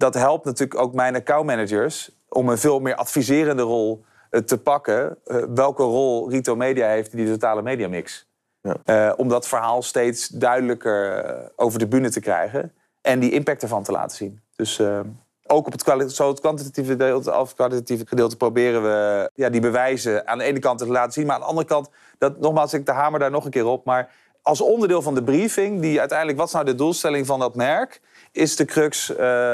dat 0.03 0.13
helpt 0.13 0.45
natuurlijk 0.45 0.79
ook 0.79 0.93
mijn 0.93 1.15
accountmanagers 1.15 2.11
om 2.29 2.49
een 2.49 2.57
veel 2.57 2.79
meer 2.79 2.95
adviserende 2.95 3.61
rol 3.61 4.05
te 4.45 4.57
pakken. 4.57 5.17
welke 5.55 5.83
rol 5.83 6.29
retail 6.29 6.57
media 6.57 6.87
heeft 6.87 7.11
in 7.11 7.17
die 7.17 7.27
totale 7.27 7.61
mediamix. 7.61 8.27
Ja. 8.61 8.77
Uh, 8.85 9.13
om 9.17 9.27
dat 9.27 9.47
verhaal 9.47 9.81
steeds 9.81 10.27
duidelijker 10.27 11.51
over 11.55 11.79
de 11.79 11.87
bühne 11.87 12.09
te 12.09 12.19
krijgen. 12.19 12.73
En 13.01 13.19
die 13.19 13.31
impact 13.31 13.61
ervan 13.61 13.83
te 13.83 13.91
laten 13.91 14.17
zien. 14.17 14.41
Dus 14.55 14.79
uh, 14.79 14.99
ook 15.47 15.65
op 15.65 15.71
het, 15.71 16.11
zo 16.11 16.29
het 16.29 16.39
kwantitatieve 16.39 16.91
gedeelte 16.91 17.37
of 17.37 17.47
het 17.47 17.55
kwalitatieve 17.55 18.07
gedeelte 18.07 18.37
proberen 18.37 18.83
we 18.83 19.29
ja, 19.33 19.49
die 19.49 19.61
bewijzen 19.61 20.27
aan 20.27 20.37
de 20.37 20.43
ene 20.43 20.59
kant 20.59 20.79
te 20.79 20.87
laten 20.87 21.13
zien. 21.13 21.25
Maar 21.25 21.35
aan 21.35 21.41
de 21.41 21.47
andere 21.47 21.67
kant, 21.67 21.89
dat, 22.17 22.39
nogmaals, 22.39 22.73
ik 22.73 22.85
de 22.85 22.91
hamer 22.91 23.19
daar 23.19 23.31
nog 23.31 23.45
een 23.45 23.51
keer 23.51 23.65
op. 23.65 23.85
Maar 23.85 24.11
als 24.41 24.61
onderdeel 24.61 25.01
van 25.01 25.15
de 25.15 25.23
briefing, 25.23 25.81
die 25.81 25.99
uiteindelijk, 25.99 26.37
wat 26.37 26.47
is 26.47 26.53
nou 26.53 26.65
de 26.65 26.75
doelstelling 26.75 27.25
van 27.25 27.39
dat 27.39 27.55
merk, 27.55 28.01
is 28.33 28.55
de 28.55 28.65
crux 28.65 29.07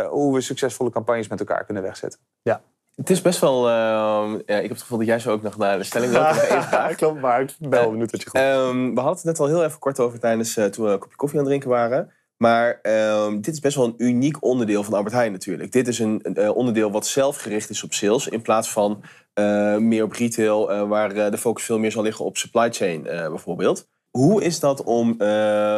hoe 0.10 0.34
we 0.34 0.42
succesvolle 0.42 0.90
campagnes 0.90 1.28
met 1.28 1.40
elkaar 1.40 1.66
kunnen 1.66 1.84
wegzetten. 1.84 2.20
Ja, 2.42 2.62
het 3.00 3.10
is 3.10 3.22
best 3.22 3.40
wel. 3.40 3.68
Uh, 3.68 3.72
ja, 4.46 4.56
ik 4.56 4.62
heb 4.62 4.70
het 4.70 4.82
gevoel 4.82 4.98
dat 4.98 5.08
jij 5.08 5.20
zo 5.20 5.32
ook 5.32 5.42
nog 5.42 5.58
naar 5.58 5.78
de 5.78 5.84
stelling 5.84 6.12
wilt. 6.12 6.48
Ja, 6.72 6.94
klopt, 6.96 7.22
maar 7.22 7.42
ik 7.42 7.56
ben 7.60 7.70
wel 7.70 7.92
benieuwd 7.92 8.12
wat 8.12 8.22
je 8.22 8.30
goed 8.30 8.40
um, 8.40 8.94
We 8.94 9.00
hadden 9.00 9.18
het 9.18 9.26
net 9.26 9.40
al 9.40 9.48
heel 9.48 9.64
even 9.64 9.80
kort 9.80 10.00
over 10.00 10.20
tijdens 10.20 10.58
uh, 10.58 10.66
toen 10.66 10.86
we 10.86 10.92
een 10.92 11.00
kopje 11.00 11.16
koffie 11.16 11.40
aan 11.40 11.46
het 11.46 11.54
drinken 11.54 11.80
waren. 11.80 12.12
Maar 12.38 12.80
um, 12.82 13.42
dit 13.42 13.54
is 13.54 13.60
best 13.60 13.76
wel 13.76 13.86
een 13.86 13.94
uniek 13.98 14.44
onderdeel 14.44 14.84
van 14.84 14.94
Albert 14.94 15.16
Heijn 15.16 15.32
natuurlijk. 15.32 15.72
Dit 15.72 15.88
is 15.88 16.00
een, 16.00 16.52
onderdeel 16.54 16.92
wat 16.92 17.08
zelf 17.08 17.38
gericht 17.38 17.70
is 17.70 17.84
op 17.84 17.94
sales. 17.94 18.28
In 18.28 18.42
plaats 18.42 18.72
van 18.72 19.04
meer 19.80 20.04
op 20.04 20.12
retail, 20.12 20.88
waar 20.88 21.32
de 21.32 21.38
focus 21.38 21.64
veel 21.64 21.80
meer 21.80 21.92
zal 21.92 22.04
liggen 22.04 22.26
op 22.26 22.38
supply 22.38 22.72
chain 22.72 23.04
bijvoorbeeld. 23.04 23.88
Hoe 24.10 24.44
is 24.44 24.60
dat 24.60 24.84
om 24.84 25.22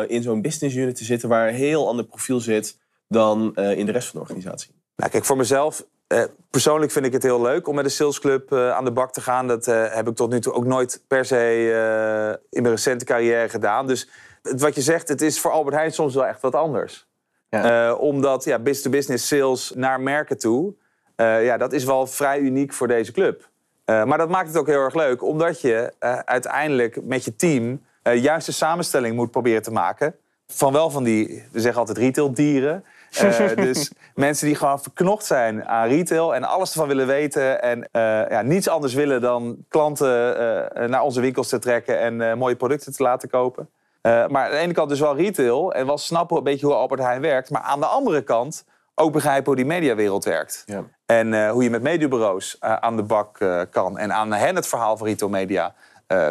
in 0.08 0.24
zo'n 0.24 0.42
business 0.42 0.76
unit 0.76 0.96
te 0.96 1.04
zitten 1.04 1.30
waar 1.30 1.48
een 1.48 1.54
heel 1.54 1.88
ander 1.88 2.06
profiel 2.06 2.40
zit 2.40 2.81
dan 3.12 3.56
in 3.56 3.86
de 3.86 3.92
rest 3.92 4.08
van 4.08 4.20
de 4.20 4.26
organisatie? 4.26 4.72
Nou, 4.96 5.12
kijk, 5.12 5.26
voor 5.26 5.38
mezelf 5.38 5.86
uh, 6.12 6.24
persoonlijk 6.50 6.92
vind 6.92 7.06
ik 7.06 7.14
het 7.14 7.24
heel 7.24 7.42
leuk 7.42 7.68
om 7.68 7.76
met 7.76 7.84
de 7.84 7.90
salesclub 7.90 8.52
uh, 8.52 8.72
aan 8.72 8.86
de 8.86 8.92
bak 8.92 9.14
te 9.14 9.22
gaan. 9.22 9.48
Dat 9.48 9.68
uh, 9.68 9.94
heb 9.94 10.08
ik 10.08 10.16
tot 10.16 10.30
nu 10.30 10.40
toe 10.40 10.54
ook 10.54 10.66
nooit 10.66 11.04
per 11.08 11.26
se 11.26 12.40
in 12.50 12.62
mijn 12.62 12.74
recente 12.74 13.06
carrière 13.06 13.50
gedaan. 13.50 13.88
Dus 13.88 14.10
wat 14.42 14.76
je 14.76 14.82
zegt, 14.82 15.08
het 15.08 15.22
is 15.22 15.40
voor 15.40 15.52
Albert 15.52 15.76
Heijn 15.76 15.92
soms 15.92 16.14
wel 16.14 16.26
echt 16.26 16.42
wat 16.42 16.56
anders. 16.56 17.10
Ja. 17.50 17.94
omdat 17.94 18.44
ja, 18.44 18.58
business-to-business 18.58 19.28
sales 19.28 19.72
naar 19.76 20.02
merken 20.02 20.38
toe, 20.38 20.74
ja, 21.16 21.58
dat 21.58 21.74
is 21.74 21.84
wel 21.84 22.08
vrij 22.08 22.40
uniek 22.40 22.74
voor 22.74 22.88
deze 22.88 23.12
club. 23.12 23.50
maar 23.86 24.18
dat 24.18 24.30
maakt 24.30 24.48
het 24.48 24.58
ook 24.58 24.68
heel 24.68 24.84
erg 24.84 24.94
leuk, 24.94 25.24
omdat 25.24 25.62
je 25.62 25.94
uiteindelijk 26.26 27.04
met 27.04 27.26
je 27.26 27.36
team 27.36 27.82
juist 28.04 28.46
de 28.46 28.52
samenstelling 28.52 29.16
moet 29.16 29.32
proberen 29.32 29.62
te 29.62 29.72
maken. 29.72 30.16
Van 30.48 30.74
wel 30.74 30.90
van 30.90 31.04
die, 31.04 31.44
we 31.52 31.60
zeggen 31.60 31.80
altijd 31.80 31.98
retail 31.98 32.34
dieren. 32.34 32.84
Uh, 33.20 33.56
dus 33.56 33.92
mensen 34.16 34.48
die 34.48 34.56
gewoon 34.56 34.82
verknocht 34.82 35.26
zijn 35.26 35.66
aan 35.66 35.88
retail 35.88 36.36
en 36.36 36.44
alles 36.44 36.72
ervan 36.72 36.88
willen 36.88 37.08
weten. 37.08 37.62
En 37.62 37.78
uh, 37.80 38.30
ja, 38.30 38.42
niets 38.42 38.68
anders 38.68 38.94
willen 38.94 39.22
dan 39.22 39.58
klanten 39.70 40.34
uh, 40.78 40.88
naar 40.88 41.02
onze 41.02 41.22
winkels 41.22 41.48
te 41.48 41.60
trekken 41.60 42.00
en 42.00 42.38
mooie 42.38 42.56
producten 42.56 42.94
te 42.94 43.04
laten 43.04 43.30
kopen. 43.30 43.70
maar 44.02 44.46
aan 44.46 44.52
de 44.52 44.58
ene 44.58 44.74
kant 44.74 44.90
dus 44.90 45.00
wel 45.00 45.16
retail 45.16 45.74
en 45.74 45.86
wel 45.86 45.98
snappen 45.98 46.38
een 46.38 46.44
beetje 46.44 46.66
hoe 46.66 46.76
Albert 46.76 47.02
Heijn 47.02 47.22
werkt. 47.22 47.50
Maar 47.50 47.62
aan 47.62 47.80
de 47.80 47.86
andere 47.86 48.22
kant 48.22 48.66
ook 48.96 49.12
begrijpen 49.12 49.46
hoe 49.46 49.56
die 49.56 49.66
mediawereld 49.66 50.26
werkt. 50.26 50.64
Ja. 50.66 50.84
En 51.06 51.50
hoe 51.50 51.64
je 51.64 51.70
met 51.70 51.82
mediabureaus 51.82 52.58
aan 52.60 52.96
de 52.96 53.04
bak 53.04 53.38
kan. 53.72 53.98
En 53.98 54.14
aan 54.14 54.34
hen 54.34 54.56
het 54.56 54.68
verhaal 54.68 54.98
van 54.98 55.08
retail 55.08 55.32
media 55.32 55.74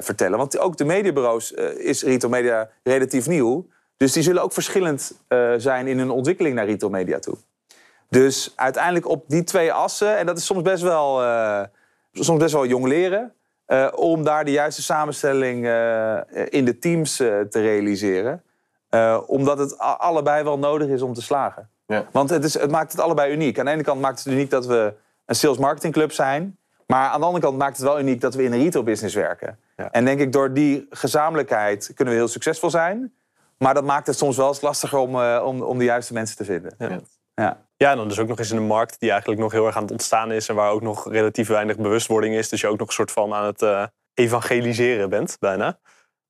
vertellen. 0.00 0.38
Want 0.38 0.58
ook 0.58 0.76
de 0.76 0.84
mediabureaus 0.84 1.52
is 1.76 2.02
retail 2.02 2.32
media 2.32 2.68
relatief 2.82 3.26
nieuw. 3.26 3.66
Dus 4.00 4.12
die 4.12 4.22
zullen 4.22 4.42
ook 4.42 4.52
verschillend 4.52 5.12
uh, 5.28 5.52
zijn 5.56 5.86
in 5.86 5.98
hun 5.98 6.10
ontwikkeling 6.10 6.54
naar 6.54 6.66
retail 6.66 6.92
media 6.92 7.18
toe. 7.18 7.36
Dus 8.08 8.52
uiteindelijk 8.56 9.08
op 9.08 9.24
die 9.26 9.44
twee 9.44 9.72
assen, 9.72 10.16
en 10.16 10.26
dat 10.26 10.38
is 10.38 10.46
soms 10.46 10.62
best 10.62 10.82
wel, 10.82 11.22
uh, 11.22 11.62
soms 12.12 12.38
best 12.38 12.52
wel 12.52 12.66
jong 12.66 12.86
leren, 12.86 13.32
uh, 13.66 13.88
om 13.94 14.24
daar 14.24 14.44
de 14.44 14.50
juiste 14.50 14.82
samenstelling 14.82 15.56
in 16.48 16.64
de 16.64 16.78
teams 16.80 17.16
te 17.16 17.48
realiseren. 17.50 18.42
omdat 19.26 19.58
het 19.58 19.78
allebei 19.78 20.44
wel 20.44 20.58
nodig 20.58 20.88
is 20.88 21.02
om 21.02 21.14
te 21.14 21.22
slagen. 21.22 21.68
Ja. 21.86 22.06
Want 22.12 22.30
het, 22.30 22.44
is, 22.44 22.54
het 22.54 22.70
maakt 22.70 22.92
het 22.92 23.00
allebei 23.00 23.32
uniek. 23.32 23.58
Aan 23.58 23.64
de 23.64 23.70
ene 23.70 23.82
kant 23.82 24.00
maakt 24.00 24.24
het 24.24 24.32
uniek 24.32 24.50
dat 24.50 24.66
we 24.66 24.92
een 25.26 25.34
sales 25.34 25.58
marketing 25.58 25.92
club 25.92 26.12
zijn. 26.12 26.58
Maar 26.86 27.08
aan 27.08 27.20
de 27.20 27.26
andere 27.26 27.44
kant 27.44 27.58
maakt 27.58 27.76
het 27.76 27.86
wel 27.86 28.00
uniek 28.00 28.20
dat 28.20 28.34
we 28.34 28.42
in 28.42 28.52
een 28.52 28.62
retail 28.62 28.84
business 28.84 29.14
werken. 29.14 29.58
Ja. 29.76 29.90
En 29.90 30.04
denk 30.04 30.20
ik, 30.20 30.32
door 30.32 30.52
die 30.52 30.86
gezamenlijkheid 30.90 31.92
kunnen 31.94 32.14
we 32.14 32.20
heel 32.20 32.28
succesvol 32.28 32.70
zijn. 32.70 33.12
Maar 33.64 33.74
dat 33.74 33.84
maakt 33.84 34.06
het 34.06 34.16
soms 34.16 34.36
wel 34.36 34.48
eens 34.48 34.60
lastiger 34.60 34.98
om, 34.98 35.14
uh, 35.14 35.42
om, 35.44 35.62
om 35.62 35.78
de 35.78 35.84
juiste 35.84 36.12
mensen 36.12 36.36
te 36.36 36.44
vinden. 36.44 36.74
Ja. 36.78 37.00
Ja. 37.34 37.66
ja, 37.76 37.90
en 37.90 37.96
dan 37.96 38.08
dus 38.08 38.18
ook 38.18 38.28
nog 38.28 38.38
eens 38.38 38.50
in 38.50 38.56
een 38.56 38.66
markt 38.66 39.00
die 39.00 39.10
eigenlijk 39.10 39.40
nog 39.40 39.52
heel 39.52 39.66
erg 39.66 39.76
aan 39.76 39.82
het 39.82 39.90
ontstaan 39.90 40.32
is. 40.32 40.48
En 40.48 40.54
waar 40.54 40.70
ook 40.70 40.82
nog 40.82 41.10
relatief 41.10 41.48
weinig 41.48 41.76
bewustwording 41.76 42.34
is. 42.34 42.48
Dus 42.48 42.60
je 42.60 42.66
ook 42.66 42.78
nog 42.78 42.86
een 42.86 42.94
soort 42.94 43.10
van 43.10 43.34
aan 43.34 43.44
het 43.44 43.62
uh, 43.62 43.84
evangeliseren 44.14 45.08
bent, 45.08 45.36
bijna. 45.40 45.78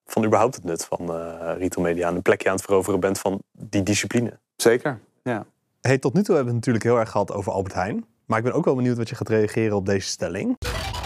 Van 0.05 0.25
überhaupt 0.25 0.55
het 0.55 0.65
nut 0.65 0.85
van 0.85 1.17
uh, 1.17 1.53
retail 1.59 1.87
media. 1.87 2.09
En 2.09 2.15
een 2.15 2.23
plekje 2.23 2.49
aan 2.49 2.55
het 2.55 2.65
veroveren 2.65 3.01
bent 3.01 3.19
van 3.19 3.43
die 3.53 3.83
discipline. 3.83 4.39
Zeker, 4.57 5.01
ja. 5.23 5.47
Hey, 5.81 5.99
tot 5.99 6.15
nu 6.15 6.23
toe 6.23 6.35
hebben 6.35 6.53
we 6.53 6.59
het 6.59 6.67
natuurlijk 6.67 6.85
heel 6.85 6.99
erg 6.99 7.11
gehad 7.11 7.33
over 7.33 7.53
Albert 7.53 7.75
Heijn. 7.75 8.05
Maar 8.27 8.39
ik 8.39 8.45
ben 8.45 8.53
ook 8.53 8.65
wel 8.65 8.75
benieuwd 8.75 8.97
wat 8.97 9.09
je 9.09 9.15
gaat 9.15 9.29
reageren 9.29 9.77
op 9.77 9.87
deze 9.87 10.09
stelling. 10.09 10.59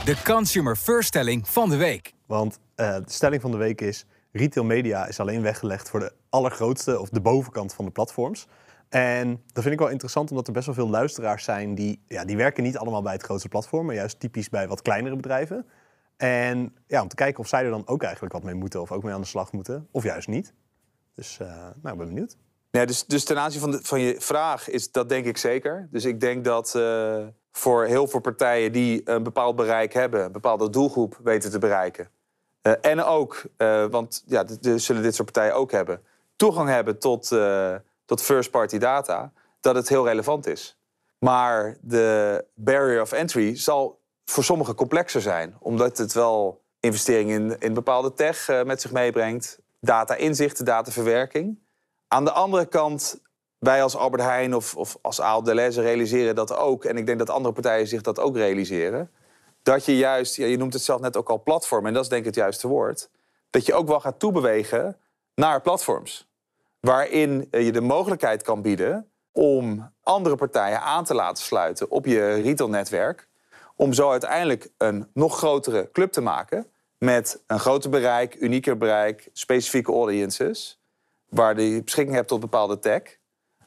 De 0.05 0.17
Consumer 0.25 0.77
First 0.77 1.09
stelling 1.09 1.49
van 1.49 1.69
de 1.69 1.77
week. 1.77 2.13
Want 2.27 2.59
de 2.75 3.03
stelling 3.07 3.43
van 3.43 3.51
de 3.51 3.57
week 3.57 3.81
is 3.81 4.07
retail 4.35 4.67
media 4.67 5.07
is 5.07 5.21
alleen 5.21 5.43
weggelegd 5.43 5.91
voor 5.91 6.01
de 6.01 6.13
allergrootste 6.29 7.01
of 7.01 7.09
de 7.09 7.21
bovenkant 7.21 7.75
van 7.75 7.85
de 7.85 7.91
platforms. 7.91 8.47
En 8.89 9.43
dat 9.53 9.63
vind 9.63 9.75
ik 9.75 9.81
wel 9.81 9.89
interessant, 9.89 10.31
omdat 10.31 10.47
er 10.47 10.53
best 10.53 10.67
wel 10.67 10.75
veel 10.75 10.89
luisteraars 10.89 11.45
zijn 11.45 11.75
die, 11.75 12.03
ja, 12.07 12.25
die 12.25 12.37
werken 12.37 12.63
niet 12.63 12.77
allemaal 12.77 13.03
bij 13.03 13.13
het 13.13 13.23
grootste 13.23 13.49
platform, 13.49 13.87
maar 13.87 13.95
juist 13.95 14.21
typisch 14.21 14.49
bij 14.49 14.69
wat 14.69 14.83
kleinere 14.83 15.17
bedrijven. 15.17 15.67
En 16.17 16.77
ja, 16.87 17.03
om 17.03 17.09
te 17.09 17.15
kijken 17.15 17.41
of 17.41 17.49
zij 17.49 17.65
er 17.65 17.71
dan 17.71 17.87
ook 17.87 18.03
eigenlijk 18.03 18.35
wat 18.35 18.43
mee 18.43 18.55
moeten 18.55 18.81
of 18.81 18.93
ook 18.93 19.03
mee 19.03 19.15
aan 19.15 19.21
de 19.21 19.27
slag 19.27 19.53
moeten, 19.53 19.89
of 19.91 20.03
juist 20.03 20.29
niet. 20.29 20.55
Dus 21.15 21.39
uh, 21.43 21.49
nou, 21.49 21.93
ik 21.93 21.99
ben 21.99 22.09
benieuwd. 22.09 22.37
Ja, 22.71 22.85
dus, 22.85 23.05
dus 23.07 23.25
ten 23.25 23.39
aanzien 23.39 23.61
van, 23.61 23.71
de, 23.71 23.79
van 23.83 24.01
je 24.01 24.21
vraag 24.21 24.69
is 24.69 24.93
dat 24.93 25.09
denk 25.09 25.27
ik 25.27 25.37
zeker. 25.37 25.89
Dus 25.91 26.05
ik 26.05 26.21
denk 26.21 26.45
dat 26.45 26.75
uh, 26.77 27.27
voor 27.53 27.85
heel 27.85 28.07
veel 28.07 28.21
partijen 28.21 28.73
die 28.73 29.11
een 29.11 29.23
bepaald 29.23 29.57
bereik 29.57 29.93
hebben, 29.93 30.25
een 30.25 30.33
bepaalde 30.33 30.71
doelgroep 30.71 31.21
weten 31.23 31.51
te 31.51 31.59
bereiken, 31.59 32.09
uh, 32.67 32.73
en 32.81 33.03
ook, 33.03 33.43
uh, 33.59 33.85
want 33.91 34.23
ja, 34.27 34.45
zullen 34.77 35.03
dit 35.03 35.15
soort 35.15 35.33
partijen 35.33 35.55
ook 35.57 35.71
hebben, 35.71 36.01
toegang 36.37 36.69
hebben 36.69 36.99
tot, 36.99 37.31
uh, 37.31 37.75
tot 38.05 38.23
first-party 38.23 38.79
data, 38.79 39.33
dat 39.61 39.75
het 39.75 39.89
heel 39.89 40.07
relevant 40.07 40.47
is. 40.47 40.79
Maar 41.19 41.77
de 41.81 42.45
barrier 42.55 43.01
of 43.01 43.13
entry 43.13 43.57
zal 43.57 44.01
voor 44.25 44.45
sommigen 44.45 44.75
complexer 44.75 45.21
zijn, 45.21 45.57
omdat 45.59 45.99
het 45.99 46.13
wel 46.13 46.63
investeringen 46.81 47.51
in, 47.51 47.59
in 47.59 47.75
bepaalde 47.75 48.13
tech 48.13 48.65
met 48.65 48.81
zich 48.81 48.93
meebrengt, 48.93 49.59
data-inzichten, 49.81 50.65
dataverwerking. 50.65 51.59
Aan 52.09 52.25
de 52.25 52.33
andere 52.33 52.67
kant, 52.67 53.21
wij 53.59 53.83
als 53.83 53.97
Albert 53.97 54.23
Heijn 54.23 54.55
of, 54.55 54.77
of 54.77 54.99
als 55.03 55.21
Aal 55.21 55.43
Deleuze 55.43 55.81
realiseren 55.81 56.35
dat 56.35 56.57
ook, 56.57 56.85
en 56.85 56.97
ik 56.97 57.07
denk 57.07 57.19
dat 57.19 57.31
andere 57.31 57.55
partijen 57.55 57.87
zich 57.87 58.01
dat 58.01 58.21
ook 58.21 58.37
realiseren 58.37 59.11
dat 59.65 59.85
je 59.85 59.97
juist, 59.97 60.37
ja, 60.37 60.47
je 60.47 60.57
noemt 60.57 60.73
het 60.73 60.83
zelf 60.83 61.01
net 61.01 61.17
ook 61.17 61.29
al 61.29 61.43
platform, 61.43 61.87
en 61.87 61.93
dat 61.93 62.03
is 62.03 62.09
denk 62.09 62.21
ik 62.21 62.27
het 62.27 62.35
juiste 62.35 62.69
woord, 62.69 63.09
dat 63.51 63.67
je 63.67 63.75
ook 63.75 63.89
wel 63.89 64.01
gaat 64.01 64.19
toebewegen 64.19 64.97
naar 65.35 65.61
platforms. 65.61 66.29
Waarin 66.81 67.49
je 67.51 67.73
de 67.73 67.81
mogelijkheid 67.81 68.43
kan 68.43 68.63
bieden 68.63 69.11
om 69.33 69.93
andere 70.03 70.37
partijen 70.37 70.81
aan 70.81 71.05
te 71.05 71.15
laten 71.15 71.45
sluiten 71.45 71.91
op 71.91 72.07
je 72.07 72.35
retailnetwerk. 72.35 73.29
Om 73.77 73.93
zo 73.93 74.11
uiteindelijk 74.11 74.69
een 74.79 75.11
nog 75.15 75.37
grotere 75.39 75.89
club 75.93 76.13
te 76.13 76.21
maken 76.21 76.67
met 76.99 77.43
een 77.47 77.61
groter 77.61 77.91
bereik, 77.91 78.35
unieker 78.35 78.79
bereik, 78.79 79.29
specifieke 79.33 79.93
audiences. 79.93 80.81
Waar 81.29 81.61
je 81.61 81.83
beschikking 81.83 82.17
hebt 82.17 82.29
tot 82.29 82.41
bepaalde 82.41 82.79
tech. 82.79 83.03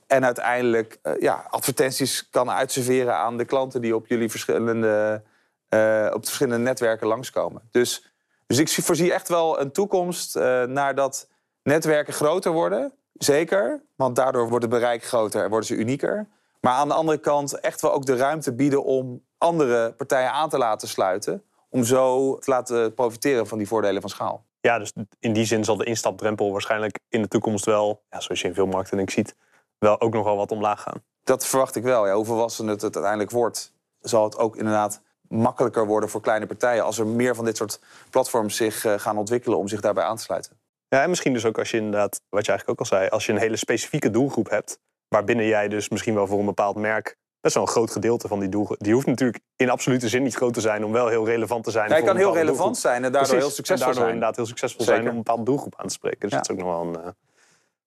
En 0.08 0.26
uiteindelijk 0.26 1.00
uh, 1.04 1.14
ja, 1.20 1.48
advertenties 1.50 2.30
kan 2.30 2.52
uitserveren 2.52 3.16
aan 3.16 3.38
de 3.38 3.46
klanten 3.46 3.82
die 3.82 3.96
op 3.96 4.08
jullie 4.08 4.30
verschillende 4.30 5.24
uh, 5.69 6.12
op 6.13 6.25
verschillende 6.25 6.63
netwerken 6.63 7.08
langskomen. 7.08 7.62
Dus 7.71 8.12
Dus 8.47 8.58
ik 8.58 8.67
zie- 8.67 8.84
voorzie 8.84 9.13
echt 9.13 9.27
wel 9.30 9.60
een 9.60 9.71
toekomst 9.71 10.36
eh, 10.36 10.63
naar 10.63 10.95
dat 10.95 11.30
netwerken 11.63 12.13
groter 12.13 12.51
worden. 12.51 12.93
Zeker, 13.13 13.84
want 13.95 14.15
daardoor 14.15 14.49
wordt 14.49 14.63
het 14.65 14.73
bereik 14.73 15.03
groter 15.03 15.43
en 15.43 15.49
worden 15.49 15.67
ze 15.67 15.75
unieker. 15.75 16.27
Maar 16.62 16.73
aan 16.73 16.88
de 16.88 16.93
andere 16.93 17.17
kant 17.17 17.60
echt 17.60 17.82
wel 17.82 17.93
ook 17.93 18.06
de 18.06 18.15
ruimte 18.15 18.53
bieden 18.53 18.84
om 18.84 19.23
andere 19.38 19.93
partijen 19.93 20.32
aan 20.32 20.49
te 20.49 20.58
laten 20.58 20.88
sluiten. 20.88 21.43
Om 21.69 21.84
zo 21.84 22.38
te 22.38 22.49
laten 22.51 22.93
profiteren 22.93 23.47
van 23.47 23.58
die 23.58 23.67
voordelen 23.67 24.01
van 24.01 24.10
schaal. 24.10 24.45
Ja, 24.62 24.80
dus 24.80 24.93
in 25.19 25.34
die 25.34 25.45
zin 25.45 25.63
zal 25.63 25.77
de 25.77 25.84
instapdrempel 25.86 26.51
waarschijnlijk 26.51 26.99
in 27.10 27.21
de 27.21 27.27
toekomst 27.27 27.65
wel, 27.65 28.01
ja, 28.10 28.19
zoals 28.19 28.41
je 28.41 28.47
in 28.47 28.53
veel 28.53 28.65
markten 28.65 28.97
denk 28.97 29.10
ik 29.10 29.15
ziet, 29.15 29.36
wel 29.77 30.01
ook 30.01 30.13
nog 30.13 30.23
wel 30.23 30.36
wat 30.38 30.51
omlaag 30.51 30.82
gaan. 30.82 31.03
Dat 31.23 31.45
verwacht 31.45 31.75
ik 31.75 31.84
wel. 31.84 32.08
Ja, 32.08 32.13
hoe 32.15 32.25
volwassen 32.25 32.67
het, 32.67 32.82
het 32.82 32.93
uiteindelijk 32.95 33.32
wordt, 33.34 33.73
zal 33.99 34.23
het 34.23 34.38
ook 34.38 34.56
inderdaad 34.56 35.01
makkelijker 35.30 35.86
worden 35.86 36.10
voor 36.10 36.22
kleine 36.22 36.46
partijen. 36.46 36.84
Als 36.84 36.98
er 37.00 37.08
meer 37.08 37.36
van 37.36 37.46
dit 37.46 37.58
soort 37.58 37.80
platforms 38.10 38.56
zich 38.56 38.86
eh, 38.86 38.94
gaan 38.98 39.18
ontwikkelen 39.18 39.58
om 39.58 39.68
zich 39.68 39.82
daarbij 39.82 40.04
aan 40.04 40.16
te 40.18 40.24
sluiten. 40.24 40.52
Ja, 40.88 41.02
en 41.04 41.10
misschien 41.10 41.34
dus 41.34 41.46
ook 41.46 41.58
als 41.60 41.72
je 41.72 41.78
inderdaad, 41.78 42.22
wat 42.30 42.46
je 42.46 42.52
eigenlijk 42.52 42.70
ook 42.70 42.90
al 42.90 42.98
zei, 42.98 43.10
als 43.10 43.26
je 43.26 43.32
een 43.32 43.38
hele 43.38 43.56
specifieke 43.56 44.10
doelgroep 44.12 44.50
hebt, 44.50 44.80
waarbinnen 45.08 45.46
jij 45.46 45.68
dus 45.68 45.90
misschien 45.90 46.13
wel 46.13 46.28
voor 46.28 46.40
een 46.40 46.46
bepaald 46.46 46.76
merk 46.76 47.16
best 47.42 47.54
wel 47.56 47.63
een 47.63 47.70
groot 47.70 47.92
gedeelte 47.92 48.28
van 48.28 48.40
die 48.40 48.50
doelgroep. 48.50 48.78
Die 48.80 48.94
hoeft 48.94 49.06
natuurlijk 49.06 49.40
in 49.56 49.70
absolute 49.70 50.08
zin 50.10 50.24
niet 50.24 50.36
groot 50.36 50.54
te 50.54 50.62
zijn 50.62 50.86
om 50.86 50.92
wel 50.92 51.08
heel 51.08 51.26
relevant 51.26 51.63
te 51.63 51.72
zijn. 51.72 51.92
Hij 51.92 52.02
kan 52.02 52.16
heel 52.16 52.26
relevant 52.34 52.58
doelgroep. 52.58 52.76
zijn 52.76 52.96
en 52.96 53.02
daardoor 53.02 53.22
Precies, 53.22 53.40
heel 53.46 53.50
succesvol 53.56 53.76
en 53.88 53.94
daardoor 53.94 54.04
zijn. 54.04 54.13
inderdaad 54.13 54.36
heel 54.36 54.46
succesvol 54.46 54.80
Zeker. 54.86 54.96
zijn 54.96 55.10
om 55.12 55.18
een 55.18 55.24
bepaalde 55.24 55.44
doelgroep 55.44 55.74
aan 55.78 55.88
te 55.88 55.94
spreken. 55.94 56.20
Dus 56.20 56.30
Ja. 56.32 56.38
dat 56.38 56.50
is 56.50 56.56
ook 56.56 56.62
nog 56.62 56.72
wel 56.74 56.82
een. 56.88 56.96
eh, 56.96 57.12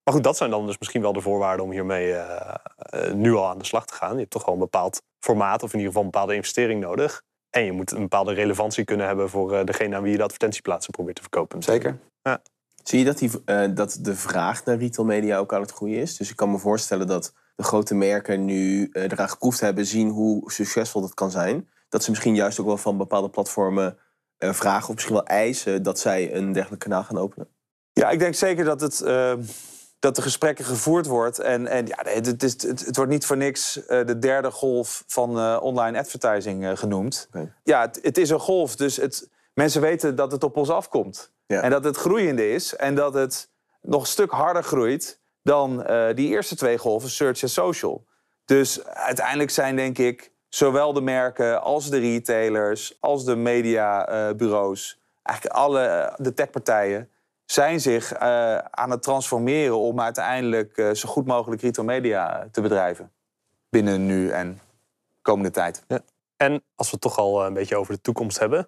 Maar 0.04 0.14
goed, 0.14 0.24
dat 0.24 0.36
zijn 0.36 0.50
dan 0.50 0.66
dus 0.66 0.78
misschien 0.78 1.02
wel 1.02 1.12
de 1.12 1.20
voorwaarden 1.20 1.64
om 1.64 1.70
hiermee 1.70 2.12
eh, 2.14 3.12
nu 3.12 3.34
al 3.34 3.48
aan 3.48 3.58
de 3.58 3.64
slag 3.64 3.86
te 3.86 3.94
gaan. 3.94 4.12
Je 4.12 4.18
hebt 4.18 4.30
toch 4.30 4.44
wel 4.44 4.54
een 4.54 4.60
bepaald 4.60 5.02
formaat 5.18 5.62
of 5.62 5.72
in 5.72 5.78
ieder 5.78 5.86
geval 5.86 6.02
een 6.04 6.10
bepaalde 6.10 6.34
investering 6.34 6.80
nodig. 6.80 7.22
En 7.50 7.64
je 7.64 7.72
moet 7.72 7.90
een 7.90 8.00
bepaalde 8.00 8.32
relevantie 8.32 8.84
kunnen 8.84 9.06
hebben 9.06 9.30
voor 9.30 9.54
eh, 9.54 9.64
degene 9.64 9.96
aan 9.96 10.02
wie 10.02 10.10
je 10.10 10.16
de 10.16 10.22
advertentieplaatsen 10.22 10.92
probeert 10.92 11.16
te 11.16 11.22
verkopen. 11.22 11.62
Zeker. 11.62 11.98
Zie 12.82 12.98
je 12.98 13.04
dat, 13.04 13.18
die, 13.18 13.30
eh, 13.44 13.68
dat 13.74 13.98
de 14.00 14.14
vraag 14.14 14.64
naar 14.64 14.76
retail 14.76 15.08
media 15.08 15.38
ook 15.38 15.54
aan 15.54 15.60
het 15.60 15.70
groeien 15.70 16.00
is? 16.00 16.16
Dus 16.16 16.30
ik 16.30 16.36
kan 16.36 16.50
me 16.50 16.58
voorstellen 16.58 17.06
dat 17.06 17.32
de 17.56 17.62
grote 17.62 17.94
merken 17.94 18.44
nu 18.44 18.88
eh, 18.92 19.02
eraan 19.02 19.28
geproefd 19.28 19.60
hebben, 19.60 19.86
zien 19.86 20.08
hoe 20.08 20.52
succesvol 20.52 21.00
dat 21.00 21.14
kan 21.14 21.30
zijn. 21.30 21.68
Dat 21.88 22.04
ze 22.04 22.10
misschien 22.10 22.34
juist 22.34 22.60
ook 22.60 22.66
wel 22.66 22.76
van 22.76 22.96
bepaalde 22.96 23.30
platformen 23.30 23.98
eh, 24.38 24.52
vragen 24.52 24.88
of 24.88 24.94
misschien 24.94 25.14
wel 25.14 25.26
eisen 25.26 25.82
dat 25.82 25.98
zij 25.98 26.34
een 26.34 26.52
dergelijk 26.52 26.82
kanaal 26.82 27.04
gaan 27.04 27.18
openen. 27.18 27.48
Ja, 27.92 28.10
ik 28.10 28.18
denk 28.18 28.34
zeker 28.34 28.64
dat, 28.64 28.80
het, 28.80 29.00
dat 30.00 30.16
de 30.16 30.22
gesprekken 30.22 30.64
gevoerd 30.64 31.06
wordt. 31.06 31.38
En, 31.38 31.66
en 31.66 31.86
ja, 31.86 31.98
het, 32.02 32.26
het, 32.26 32.42
is, 32.42 32.52
het, 32.52 32.86
het 32.86 32.96
wordt 32.96 33.10
niet 33.10 33.26
voor 33.26 33.36
niks 33.36 33.86
eh, 33.86 34.06
de 34.06 34.18
derde 34.18 34.50
golf 34.50 35.04
van 35.06 35.38
eh, 35.38 35.58
online 35.60 35.98
advertising 35.98 36.64
eh, 36.64 36.76
genoemd. 36.76 37.28
Ja, 37.64 37.80
het, 37.80 37.98
het 38.02 38.18
is 38.18 38.30
een 38.30 38.38
golf, 38.38 38.76
dus 38.76 38.96
het, 38.96 39.28
mensen 39.54 39.80
weten 39.80 40.16
dat 40.16 40.32
het 40.32 40.44
op 40.44 40.56
ons 40.56 40.70
afkomt. 40.70 41.32
Ja. 41.46 41.60
En 41.60 41.70
dat 41.70 41.84
het 41.84 41.96
groeiende 41.96 42.50
is 42.50 42.76
en 42.76 42.94
dat 42.94 43.14
het 43.14 43.48
nog 43.82 44.00
een 44.00 44.06
stuk 44.06 44.30
harder 44.30 44.62
groeit 44.62 45.18
dan 45.42 45.86
die 46.14 46.28
eerste 46.28 46.56
twee 46.56 46.78
golven, 46.78 47.10
search 47.10 47.42
en 47.42 47.48
social. 47.48 48.04
Dus 48.44 48.84
uiteindelijk 48.84 49.50
zijn 49.50 49.76
denk 49.76 49.98
ik 49.98 50.32
zowel 50.48 50.92
de 50.92 51.00
merken 51.00 51.62
als 51.62 51.90
de 51.90 51.98
retailers, 51.98 52.96
als 53.00 53.24
de 53.24 53.36
mediabureaus, 53.36 55.00
eigenlijk 55.22 55.56
alle 55.56 56.14
de 56.16 56.34
techpartijen, 56.34 57.10
zijn 57.50 57.80
zich 57.80 58.12
eh, 58.12 58.56
aan 58.56 58.90
het 58.90 59.02
transformeren 59.02 59.78
om 59.78 60.00
uiteindelijk 60.00 60.76
eh, 60.76 60.90
zo 60.90 61.08
goed 61.08 61.26
mogelijk 61.26 61.62
retail 61.62 61.86
media 61.86 62.48
te 62.52 62.60
bedrijven. 62.60 63.12
Binnen 63.68 64.06
nu 64.06 64.30
en 64.30 64.60
komende 65.22 65.50
tijd. 65.50 65.84
En 66.36 66.62
als 66.74 66.86
we 66.86 66.92
het 66.92 67.00
toch 67.00 67.18
al 67.18 67.46
een 67.46 67.54
beetje 67.54 67.76
over 67.76 67.94
de 67.94 68.00
toekomst 68.00 68.38
hebben. 68.38 68.58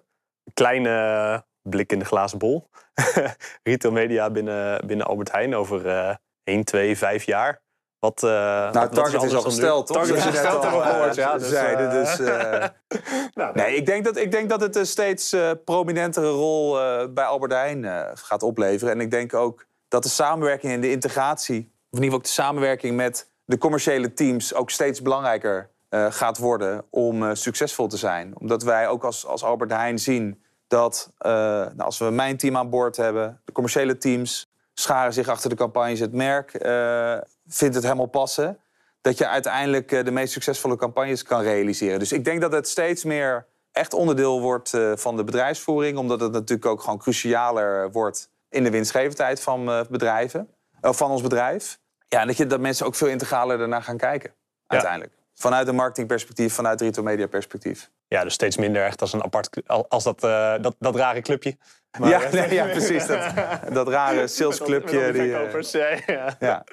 Een 0.43 0.53
kleine 0.53 1.45
blik 1.61 1.91
in 1.91 1.99
de 1.99 2.05
glazen 2.05 2.37
bol. 2.37 2.69
Retail 3.63 3.93
media 3.93 4.29
binnen, 4.29 4.87
binnen 4.87 5.05
Albert 5.05 5.31
Heijn 5.31 5.55
over 5.55 5.87
eh 5.87 6.15
1, 6.43 6.63
2, 6.63 6.97
5 6.97 7.23
jaar. 7.23 7.61
Wat, 8.03 8.23
eh 8.23 8.29
Nou, 8.29 8.71
wat- 8.73 8.93
Target 8.93 9.23
is 9.23 9.35
al 9.35 9.41
gesteld, 9.41 9.87
toch? 9.87 9.97
Target 9.97 10.15
is 10.15 10.23
gesteld, 10.23 10.63
hebben 10.63 10.79
we 10.79 10.85
eh, 10.85 10.91
gehoord. 10.91 11.15
Ja, 11.15 11.37
dus, 11.37 11.49
zeiden, 11.49 11.89
eh, 11.89 11.93
dus, 11.93 12.17
nou, 13.33 13.53
Nee, 13.53 13.75
ik 13.75 13.85
denk 13.85 14.03
dat, 14.03 14.17
ik 14.17 14.31
denk 14.31 14.49
dat 14.49 14.61
het 14.61 14.75
een 14.75 14.85
steeds 14.85 15.35
prominentere 15.65 16.29
rol 16.29 16.77
bij 17.09 17.23
Albert 17.23 17.51
Heijn 17.51 17.85
gaat 18.13 18.43
opleveren. 18.43 18.93
En 18.93 19.01
ik 19.01 19.11
denk 19.11 19.33
ook 19.33 19.65
dat 19.87 20.03
de 20.03 20.09
samenwerking 20.09 20.73
en 20.73 20.81
de 20.81 20.91
integratie, 20.91 21.57
of 21.57 21.99
in 21.99 22.03
ieder 22.03 22.03
geval 22.03 22.17
ook 22.17 22.23
de 22.23 22.29
samenwerking 22.29 22.95
met 22.95 23.29
de 23.45 23.57
commerciële 23.57 24.13
teams, 24.13 24.53
ook 24.53 24.69
steeds 24.69 25.01
belangrijker 25.01 25.69
gaat 25.89 26.37
worden 26.37 26.85
om 26.89 27.35
succesvol 27.35 27.87
te 27.87 27.97
zijn. 27.97 28.33
Omdat 28.39 28.63
wij 28.63 28.87
ook 28.87 29.03
als, 29.03 29.25
als 29.25 29.43
Albert 29.43 29.71
Heijn 29.71 29.99
zien 29.99 30.43
dat 30.67 31.11
nou, 31.17 31.77
als 31.77 31.97
we 31.97 32.09
mijn 32.09 32.37
team 32.37 32.57
aan 32.57 32.69
boord 32.69 32.97
hebben, 32.97 33.41
de 33.45 33.51
commerciële 33.51 33.97
teams 33.97 34.42
scharen 34.73 35.13
zich 35.13 35.27
achter 35.27 35.49
de 35.49 35.55
campagnes, 35.55 35.99
het 35.99 36.13
merk 36.13 36.53
eh, 36.53 37.17
vindt 37.47 37.75
het 37.75 37.83
helemaal 37.83 38.05
passen 38.05 38.59
dat 39.01 39.17
je 39.17 39.27
uiteindelijk 39.27 39.91
eh, 39.91 40.05
de 40.05 40.11
meest 40.11 40.33
succesvolle 40.33 40.75
campagnes 40.75 41.23
kan 41.23 41.41
realiseren. 41.41 41.99
Dus 41.99 42.11
ik 42.11 42.25
denk 42.25 42.41
dat 42.41 42.51
het 42.51 42.67
steeds 42.67 43.03
meer 43.03 43.45
echt 43.71 43.93
onderdeel 43.93 44.41
wordt 44.41 44.73
eh, 44.73 44.91
van 44.95 45.15
de 45.15 45.23
bedrijfsvoering, 45.23 45.97
omdat 45.97 46.19
het 46.19 46.31
natuurlijk 46.31 46.65
ook 46.65 46.81
gewoon 46.81 46.99
crucialer 46.99 47.91
wordt 47.91 48.29
in 48.49 48.63
de 48.63 48.69
winstgevendheid 48.69 49.41
van 49.41 49.85
bedrijven, 49.89 50.49
of 50.81 50.97
van 50.97 51.11
ons 51.11 51.21
bedrijf. 51.21 51.79
Ja, 52.07 52.21
en 52.21 52.27
dat, 52.27 52.37
je, 52.37 52.47
dat 52.47 52.59
mensen 52.59 52.85
ook 52.85 52.95
veel 52.95 53.07
integraler 53.07 53.57
daarnaar 53.57 53.83
gaan 53.83 53.97
kijken, 53.97 54.33
uiteindelijk. 54.67 55.11
Vanuit 55.33 55.67
een 55.67 55.75
marketingperspectief, 55.75 56.53
vanuit 56.53 56.81
een 56.81 56.87
retail 56.87 57.05
media 57.05 57.27
perspectief. 57.27 57.89
ja, 58.07 58.23
dus 58.23 58.33
steeds 58.33 58.57
minder 58.57 58.83
echt 58.83 59.01
als 59.01 59.13
een 59.13 59.23
apart, 59.23 59.61
als 59.89 60.03
dat, 60.03 60.19
dat, 60.61 60.75
dat 60.79 60.95
rare 60.95 61.21
clubje. 61.21 61.57
Maar, 61.99 62.09
ja, 62.09 62.29
nee, 62.31 62.53
ja, 62.53 62.65
precies. 62.77 63.05
Dat, 63.05 63.33
dat 63.73 63.87
rare 63.87 64.27
salesclubje. 64.37 65.11
Die 65.11 65.21
verkopers, 65.21 65.71
ja, 65.71 65.97
ja. 66.39 66.63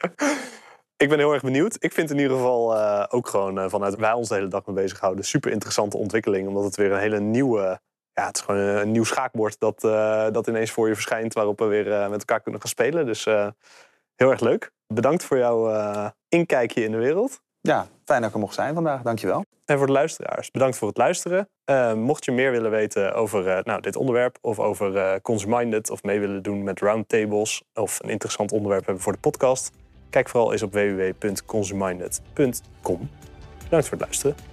Ik 0.96 1.08
ben 1.08 1.18
heel 1.18 1.32
erg 1.32 1.42
benieuwd. 1.42 1.76
Ik 1.78 1.92
vind 1.92 2.10
in 2.10 2.18
ieder 2.18 2.36
geval 2.36 2.76
eh, 2.76 3.04
ook 3.08 3.28
gewoon 3.28 3.58
eh, 3.58 3.68
vanuit 3.68 3.96
wij 3.96 4.12
ons 4.12 4.28
de 4.28 4.34
hele 4.34 4.48
dag 4.48 4.66
mee 4.66 4.74
bezighouden. 4.74 5.24
Super 5.24 5.50
interessante 5.50 5.96
ontwikkeling. 5.96 6.48
Omdat 6.48 6.64
het 6.64 6.76
weer 6.76 6.92
een 6.92 6.98
hele 6.98 7.20
nieuwe. 7.20 7.80
Ja, 8.12 8.26
het 8.26 8.36
is 8.36 8.42
gewoon 8.42 8.60
een, 8.60 8.80
een 8.80 8.90
nieuw 8.90 9.04
schaakbord 9.04 9.58
dat, 9.58 9.80
dat 10.34 10.46
ineens 10.46 10.70
voor 10.70 10.88
je 10.88 10.94
verschijnt. 10.94 11.34
Waarop 11.34 11.58
we 11.58 11.64
weer 11.64 12.10
met 12.10 12.18
elkaar 12.18 12.40
kunnen 12.40 12.60
gaan 12.60 12.70
spelen. 12.70 13.06
Dus 13.06 13.24
heel 14.14 14.30
erg 14.30 14.40
leuk. 14.40 14.72
Bedankt 14.86 15.24
voor 15.24 15.38
jouw 15.38 16.12
inkijkje 16.28 16.84
in 16.84 16.90
de 16.90 16.96
wereld. 16.96 17.40
Ja, 17.60 17.86
fijn 18.04 18.20
dat 18.20 18.28
ik 18.28 18.34
er 18.34 18.40
mocht 18.40 18.54
zijn 18.54 18.74
vandaag. 18.74 19.02
Dankjewel. 19.02 19.44
En 19.64 19.78
voor 19.78 19.86
de 19.86 19.92
luisteraars, 19.92 20.50
bedankt 20.50 20.76
voor 20.76 20.88
het 20.88 20.96
luisteren. 20.96 21.48
Eh, 21.64 21.94
mocht 21.94 22.24
je 22.24 22.32
meer 22.32 22.50
willen 22.50 22.70
weten 22.70 23.14
over 23.14 23.48
eh, 23.48 23.64
nou, 23.64 23.80
dit 23.80 23.96
onderwerp 23.96 24.38
of 24.40 24.58
over 24.58 24.96
eh 24.96 25.14
Consuminded 25.22 25.90
of 25.90 26.02
mee 26.02 26.20
willen 26.20 26.42
doen 26.42 26.62
met 26.62 26.80
roundtables 26.80 27.62
of 27.74 27.98
een 28.02 28.10
interessant 28.10 28.52
onderwerp 28.52 28.84
hebben 28.84 29.02
voor 29.02 29.12
de 29.12 29.18
podcast, 29.18 29.70
kijk 30.10 30.28
vooral 30.28 30.52
eens 30.52 30.62
op 30.62 30.72
www.consuminded.com. 30.72 33.10
Bedankt 33.64 33.88
voor 33.88 33.98
het 33.98 34.06
luisteren. 34.06 34.49